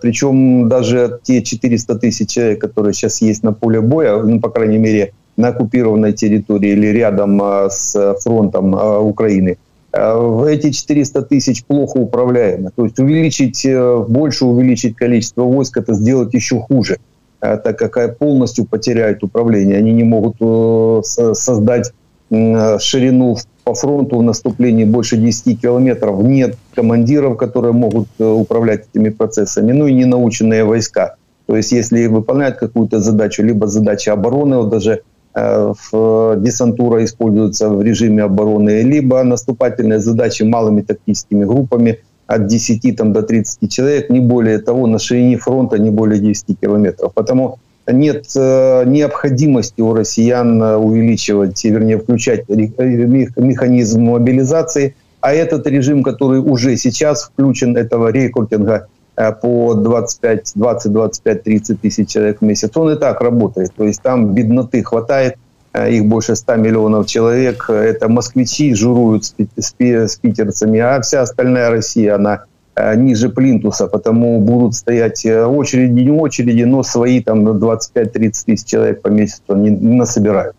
Причем 0.00 0.68
даже 0.68 1.18
те 1.24 1.42
400 1.42 1.96
тысяч 1.96 2.28
человек, 2.28 2.60
которые 2.60 2.94
сейчас 2.94 3.20
есть 3.20 3.42
на 3.42 3.52
поле 3.52 3.80
боя, 3.80 4.22
ну, 4.22 4.38
по 4.38 4.48
крайней 4.48 4.78
мере, 4.78 5.12
на 5.36 5.48
оккупированной 5.48 6.12
территории 6.12 6.70
или 6.70 6.86
рядом 6.88 7.40
а, 7.42 7.68
с 7.70 8.16
фронтом 8.22 8.74
а, 8.74 9.00
Украины, 9.00 9.58
а, 9.92 10.44
эти 10.46 10.70
400 10.70 11.22
тысяч 11.22 11.64
плохо 11.64 11.98
управляемы. 11.98 12.70
То 12.74 12.84
есть 12.84 12.98
увеличить, 12.98 13.64
э, 13.64 14.04
больше 14.08 14.46
увеличить 14.46 14.96
количество 14.96 15.42
войск, 15.42 15.76
это 15.76 15.94
сделать 15.94 16.32
еще 16.34 16.60
хуже, 16.60 16.98
так 17.40 17.78
как 17.78 18.18
полностью 18.18 18.64
потеряют 18.64 19.22
управление. 19.22 19.76
Они 19.76 19.92
не 19.92 20.04
могут 20.04 20.36
э, 20.40 21.00
создать 21.34 21.92
ширину 22.28 23.36
по 23.62 23.74
фронту 23.74 24.18
в 24.18 24.22
наступлении 24.22 24.84
больше 24.84 25.16
10 25.16 25.60
километров. 25.60 26.22
Нет 26.22 26.56
командиров, 26.74 27.36
которые 27.36 27.72
могут 27.72 28.08
э, 28.18 28.24
управлять 28.24 28.86
этими 28.92 29.10
процессами, 29.10 29.72
ну 29.72 29.86
и 29.86 29.92
не 29.92 30.06
наученные 30.06 30.64
войска. 30.64 31.16
То 31.46 31.56
есть 31.56 31.72
если 31.72 32.06
выполняют 32.06 32.56
какую-то 32.56 33.00
задачу, 33.00 33.42
либо 33.42 33.66
задача 33.66 34.12
обороны, 34.12 34.56
вот 34.56 34.70
даже 34.70 35.02
Э, 35.15 35.15
десантура 35.36 37.04
используется 37.04 37.68
в 37.68 37.82
режиме 37.82 38.22
обороны, 38.22 38.82
либо 38.82 39.22
наступательные 39.22 39.98
задачи 39.98 40.44
малыми 40.44 40.80
тактическими 40.80 41.44
группами 41.44 41.98
от 42.26 42.46
10 42.46 42.96
там, 42.96 43.12
до 43.12 43.22
30 43.22 43.70
человек, 43.70 44.10
не 44.10 44.20
более 44.20 44.58
того, 44.58 44.86
на 44.86 44.98
ширине 44.98 45.36
фронта 45.36 45.78
не 45.78 45.90
более 45.90 46.20
10 46.20 46.58
километров. 46.58 47.12
Потому 47.14 47.58
нет 47.86 48.24
э, 48.34 48.84
необходимости 48.86 49.80
у 49.80 49.92
россиян 49.94 50.60
э, 50.62 50.76
увеличивать, 50.76 51.62
вернее, 51.64 51.98
включать 51.98 52.48
механизм 52.48 54.02
мобилизации, 54.02 54.94
а 55.20 55.32
этот 55.32 55.66
режим, 55.66 56.02
который 56.02 56.40
уже 56.40 56.76
сейчас 56.76 57.24
включен, 57.24 57.76
этого 57.76 58.08
рекрутинга 58.08 58.88
Э, 58.95 58.95
по 59.16 59.74
25, 59.74 60.52
20, 60.54 60.92
25, 60.92 61.42
30 61.42 61.80
тысяч 61.80 62.08
человек 62.08 62.38
в 62.40 62.44
месяц, 62.44 62.70
он 62.76 62.92
и 62.92 62.96
так 62.96 63.20
работает. 63.20 63.72
То 63.74 63.84
есть 63.84 64.02
там 64.02 64.34
бедноты 64.34 64.82
хватает, 64.82 65.36
э, 65.72 65.90
их 65.92 66.06
больше 66.06 66.36
100 66.36 66.56
миллионов 66.56 67.06
человек. 67.06 67.70
Это 67.70 68.08
москвичи 68.08 68.74
журуют 68.74 69.24
с, 69.24 69.34
с 69.58 70.16
питерцами, 70.16 70.80
а 70.80 71.00
вся 71.00 71.22
остальная 71.22 71.70
Россия, 71.70 72.14
она 72.14 72.44
э, 72.74 72.94
ниже 72.96 73.30
плинтуса, 73.30 73.86
потому 73.86 74.40
будут 74.40 74.74
стоять 74.74 75.24
очереди, 75.24 76.00
не 76.00 76.10
очереди, 76.10 76.64
но 76.64 76.82
свои 76.82 77.22
там 77.22 77.48
25-30 77.48 78.32
тысяч 78.44 78.64
человек 78.64 79.02
по 79.02 79.08
месяцу 79.08 79.56
не 79.56 79.70
насобирают. 79.70 80.56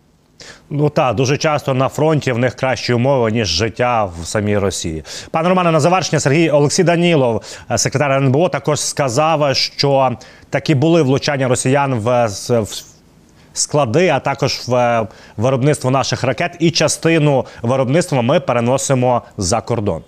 Ну 0.71 0.89
так, 0.89 1.17
дуже 1.17 1.39
часто 1.39 1.75
на 1.75 1.89
фронті 1.89 2.33
в 2.33 2.39
них 2.39 2.55
кращі 2.55 2.93
умови 2.93 3.31
ніж 3.31 3.49
життя 3.49 4.05
в 4.05 4.27
самій 4.27 4.59
Росії. 4.59 5.05
Пане 5.31 5.49
Романе, 5.49 5.71
на 5.71 5.81
завершення 5.81 6.21
Сергій 6.21 6.51
Олексій 6.51 6.85
Данілов, 6.85 7.43
е, 7.71 7.79
секретар 7.79 8.13
НБО, 8.13 8.49
також 8.49 8.81
сказав, 8.81 9.57
що 9.57 10.11
такі 10.51 10.75
були 10.75 11.03
влучання 11.03 11.49
росіян 11.49 11.95
в, 11.95 12.27
в 12.49 12.85
склади, 13.53 14.09
а 14.09 14.21
також 14.21 14.63
в 14.67 14.75
е, 14.75 15.07
виробництво 15.37 15.91
наших 15.91 16.25
ракет, 16.25 16.57
і 16.59 16.71
частину 16.71 17.45
виробництва 17.63 18.23
ми 18.23 18.41
переносимо 18.41 19.23
за 19.37 19.61
кордон. 19.61 20.03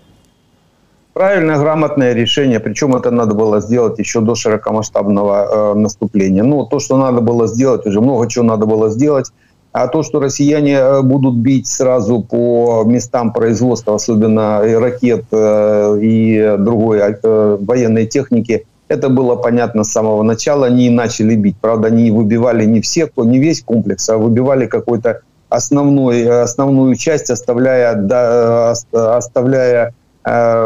Правильное, 1.13 1.57
грамотное 1.57 2.13
решение, 2.15 2.59
причем 2.59 2.97
это 2.97 3.11
надо 3.13 3.35
было 3.35 3.61
сделать 3.61 4.01
еще 4.01 4.21
до 4.21 4.35
широкомасштабного 4.35 5.33
э, 5.35 5.75
наступления. 5.75 6.43
Но 6.43 6.65
то, 6.65 6.81
что 6.81 6.97
надо 6.97 7.21
было 7.21 7.47
сделать, 7.47 7.87
уже 7.87 8.01
много 8.01 8.27
чего 8.27 8.45
надо 8.45 8.67
было 8.67 8.91
сделать – 8.91 9.38
А 9.72 9.88
то, 9.88 10.02
что 10.04 10.20
россияне 10.20 10.74
э, 10.74 11.02
будут 11.02 11.36
бить 11.36 11.68
сразу 11.68 12.22
по 12.22 12.84
местам 12.86 13.32
производства, 13.32 13.96
особенно 13.96 14.64
и 14.66 14.74
ракет 14.74 15.26
э, 15.32 16.00
и 16.02 16.56
другой 16.58 17.00
э, 17.00 17.58
военной 17.62 18.08
техники, 18.08 18.66
это 18.88 19.10
было 19.10 19.36
понятно 19.36 19.84
с 19.84 19.92
самого 19.92 20.24
начала. 20.24 20.66
Они 20.66 20.90
начали 20.90 21.36
бить. 21.36 21.58
Правда, 21.62 21.90
они 21.90 22.10
выбивали 22.10 22.66
не 22.66 22.82
все, 22.82 23.08
не 23.18 23.38
весь 23.38 23.62
комплекс, 23.62 24.10
а 24.10 24.18
выбивали 24.18 24.66
какой-то 24.66 25.22
основной, 25.50 26.42
основную 26.42 26.96
часть, 26.96 27.30
оставляя, 27.30 27.94
да, 27.94 28.72
оставляя 28.92 29.94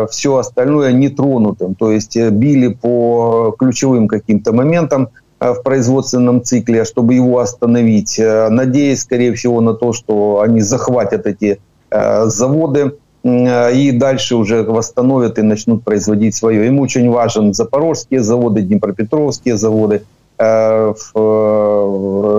все 0.09 0.37
остальное 0.37 0.93
нетронутым. 0.93 1.75
То 1.75 1.91
есть 1.91 2.17
били 2.17 2.69
по 2.69 3.53
ключевым 3.59 4.07
каким-то 4.07 4.53
моментам, 4.53 5.09
Э, 5.09 5.22
в 5.51 5.61
производственном 5.63 6.41
цикле, 6.43 6.85
чтобы 6.85 7.15
его 7.15 7.39
остановить, 7.39 8.17
э, 8.19 8.49
надеясь, 8.49 9.01
скорее 9.01 9.33
всего, 9.33 9.59
на 9.61 9.73
то, 9.73 9.91
что 9.91 10.39
они 10.41 10.61
захватят 10.61 11.25
эти 11.25 11.59
э, 11.91 12.25
заводы 12.25 12.93
и 13.25 13.91
дальше 13.93 14.35
уже 14.35 14.63
восстановят 14.63 15.39
и 15.39 15.43
начнут 15.43 15.83
производить 15.85 16.35
свое. 16.35 16.67
Им 16.67 16.79
очень 16.79 17.09
важен 17.09 17.53
запорожские 17.53 18.21
заводы, 18.21 18.61
днепропетровские 18.61 19.55
заводы 19.55 20.03
в 20.37 21.13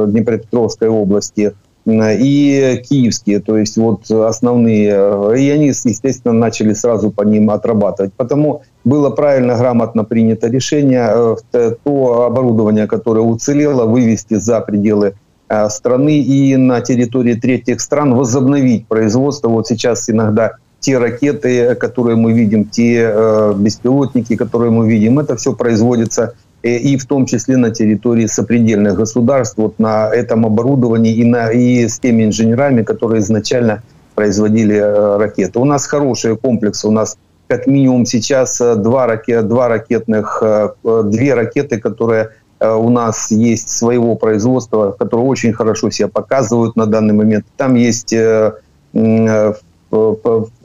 Днепропетровской 0.07 0.89
области– 0.89 1.55
и 1.87 2.83
киевские, 2.89 3.41
то 3.41 3.59
есть 3.59 3.77
вот 3.77 4.11
основные. 4.11 5.37
И 5.39 5.51
они, 5.51 5.67
естественно, 5.67 6.33
начали 6.33 6.73
сразу 6.73 7.11
по 7.11 7.23
ним 7.23 7.51
отрабатывать. 7.51 8.15
Потому 8.15 8.63
было 8.85 9.11
правильно, 9.11 9.57
грамотно 9.57 10.05
принято 10.05 10.49
решение 10.49 11.37
э, 11.53 11.75
то 11.83 12.25
оборудование, 12.25 12.87
которое 12.87 13.21
уцелело, 13.21 13.87
вывести 13.87 14.35
за 14.35 14.61
пределы 14.61 15.15
э, 15.49 15.69
страны 15.71 16.21
и 16.21 16.57
на 16.57 16.81
территории 16.81 17.35
третьих 17.35 17.81
стран 17.81 18.15
возобновить 18.15 18.87
производство. 18.87 19.49
Вот 19.49 19.67
сейчас 19.67 20.11
иногда 20.11 20.53
те 20.81 20.99
ракеты, 20.99 21.75
которые 21.77 22.17
мы 22.17 22.33
видим, 22.33 22.67
те 22.67 23.11
э, 23.11 23.55
беспилотники, 23.57 24.37
которые 24.37 24.71
мы 24.71 24.89
видим, 24.89 25.19
это 25.19 25.37
все 25.37 25.55
производится 25.55 26.35
и 26.63 26.97
в 26.97 27.05
том 27.05 27.27
числе 27.27 27.59
на 27.59 27.71
территории 27.71 28.25
сопредельных 28.25 28.95
государств, 28.95 29.59
вот 29.59 29.79
на 29.79 30.09
этом 30.09 30.47
оборудовании 30.47 31.15
и, 31.15 31.23
на, 31.23 31.51
и 31.51 31.87
с 31.87 31.99
теми 31.99 32.25
инженерами, 32.25 32.83
которые 32.83 33.21
изначально 33.21 33.83
производили 34.15 34.79
ракеты. 35.19 35.59
У 35.59 35.67
нас 35.67 35.87
хорошие 35.87 36.39
комплексы, 36.39 36.89
у 36.89 36.91
нас 36.91 37.19
как 37.49 37.67
минимум 37.67 38.07
сейчас 38.07 38.59
два, 38.59 39.07
ракет, 39.07 39.49
два 39.49 39.69
ракетных, 39.69 40.43
две 40.83 41.35
ракеты, 41.35 41.79
которые 41.79 42.31
у 42.61 42.89
нас 42.91 43.31
есть 43.31 43.69
своего 43.69 44.15
производства, 44.15 44.93
которые 44.93 45.27
очень 45.27 45.53
хорошо 45.53 45.91
себя 45.91 46.09
показывают 46.09 46.77
на 46.77 46.87
данный 46.87 47.15
момент. 47.15 47.45
Там 47.57 47.75
есть 47.75 48.13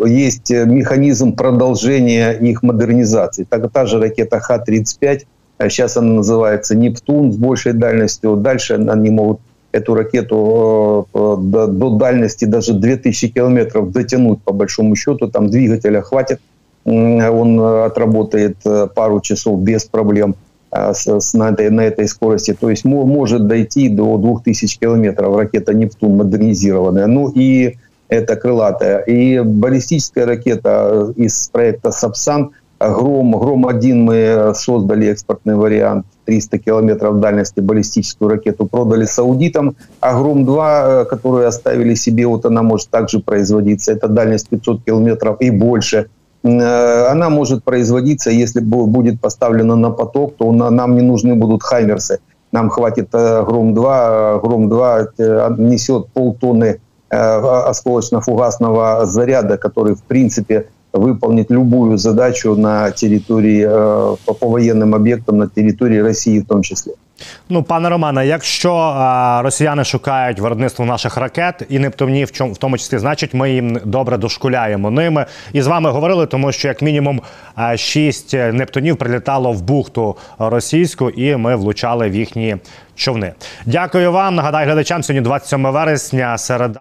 есть 0.06 0.52
механизм 0.52 1.34
продолжения 1.34 2.32
их 2.32 2.63
модернизации. 2.63 3.44
Так, 3.44 3.72
та 3.72 3.86
же 3.86 4.00
ракета 4.00 4.39
Х-35, 4.39 5.26
сейчас 5.70 5.98
она 5.98 6.13
называется 6.13 6.76
«Нептун» 6.76 7.32
с 7.34 7.38
большей 7.38 7.74
дальностью. 7.74 8.38
Дальше 8.38 8.76
они 8.76 9.10
могут 9.10 9.42
эту 9.72 9.94
ракету 9.94 11.08
до, 11.13 11.68
до 11.68 11.89
дальности 11.98 12.46
даже 12.46 12.74
2000 12.74 13.28
километров 13.28 13.92
дотянуть, 13.92 14.42
по 14.42 14.52
большому 14.52 14.96
счету. 14.96 15.28
Там 15.28 15.50
двигателя 15.50 16.02
хватит, 16.02 16.39
он 16.89 17.60
отработает 17.60 18.58
пару 18.95 19.21
часов 19.21 19.60
без 19.62 19.86
проблем 19.86 20.36
с, 20.71 21.08
с, 21.08 21.34
на, 21.34 21.49
этой, 21.49 21.69
на 21.69 21.82
этой 21.82 22.08
скорости. 22.08 22.56
То 22.60 22.69
есть 22.69 22.86
может 22.86 23.47
дойти 23.47 23.89
до 23.89 24.17
2000 24.17 24.80
километров 24.80 25.36
ракета 25.36 25.73
«Нептун» 25.73 26.17
модернизированная. 26.17 27.08
Ну 27.08 27.30
и 27.30 27.78
это 28.08 28.36
крылатая. 28.36 28.99
И 28.99 29.39
баллистическая 29.39 30.25
ракета 30.25 31.13
из 31.15 31.49
проекта 31.49 31.91
«Сапсан» 31.91 32.52
Гром, 32.80 33.38
Гром-1 33.38 33.93
мы 33.93 34.54
создали 34.56 35.08
экспортный 35.08 35.56
вариант 35.56 36.06
300 36.25 36.60
километров 36.60 37.19
дальности 37.19 37.60
баллистическую 37.60 38.30
ракету 38.30 38.67
продали 38.67 39.04
саудитам, 39.04 39.75
а 39.99 40.17
Гром-2, 40.17 41.06
которую 41.06 41.45
оставили 41.45 41.93
себе, 41.95 42.25
вот 42.25 42.45
она 42.45 42.63
может 42.63 42.89
также 42.89 43.19
производиться, 43.19 43.91
это 43.91 44.08
дальность 44.08 44.47
500 44.47 44.86
километров 44.86 45.41
и 45.41 45.49
больше. 45.49 46.08
Она 46.41 47.30
может 47.30 47.63
производиться, 47.63 48.32
если 48.32 48.62
будет 48.62 49.19
поставлена 49.19 49.75
на 49.75 49.89
поток, 49.89 50.36
то 50.38 50.52
нам 50.52 50.95
не 50.95 51.02
нужны 51.02 51.36
будут 51.36 51.63
хаймерсы. 51.63 52.19
Нам 52.52 52.69
хватит 52.69 53.10
Гром-2, 53.12 54.41
Гром-2 54.41 55.60
несет 55.60 56.08
полтонны 56.13 56.80
Э, 57.12 57.69
осколочно-фугасного 57.69 59.06
заряда, 59.06 59.58
который, 59.58 59.95
в 59.95 60.04
принципе, 60.04 60.67
выполнить 60.95 61.51
любую 61.51 61.99
задачу 61.99 62.55
на 62.57 62.90
территории, 62.90 63.67
э, 63.69 64.17
по, 64.25 64.35
по 64.35 64.47
военным 64.47 64.95
объектам 64.95 65.37
на 65.37 65.47
території 65.47 66.03
Росії 66.03 66.40
в 66.40 66.45
тому 66.45 66.62
числі. 66.62 66.93
Ну, 67.49 67.62
пане 67.62 67.88
Романе, 67.88 68.27
якщо 68.27 68.75
а, 68.75 69.43
росіяни 69.43 69.85
шукають 69.85 70.40
виробництво 70.40 70.85
наших 70.85 71.17
ракет 71.17 71.67
і 71.69 71.79
нептунів, 71.79 72.27
в 72.29 72.31
чому 72.31 72.53
в 72.53 72.59
тому 72.59 72.79
числі, 72.79 72.99
значить, 72.99 73.35
ми 73.35 73.53
їм 73.53 73.79
добре 73.85 74.17
дошкуляємо 74.17 74.90
ними. 74.90 75.27
І 75.53 75.62
з 75.62 75.67
вами 75.67 75.90
говорили, 75.90 76.27
тому 76.27 76.53
що 76.53 76.69
як 76.69 76.83
мінімум 76.83 77.21
а, 77.55 77.77
шість 77.77 78.35
нептунів 78.35 78.97
прилітало 78.97 79.53
в 79.53 79.62
бухту 79.62 80.17
російську, 80.38 81.11
і 81.11 81.37
ми 81.37 81.57
влучали 81.57 82.09
в 82.09 82.14
їхні 82.14 82.57
човни. 82.95 83.33
Дякую 83.67 84.12
вам. 84.12 84.35
Нагадаю 84.35 84.67
глядачам 84.67 85.03
сьогодні 85.03 85.25
27 85.25 85.62
вересня. 85.62 86.38
Середа. 86.38 86.81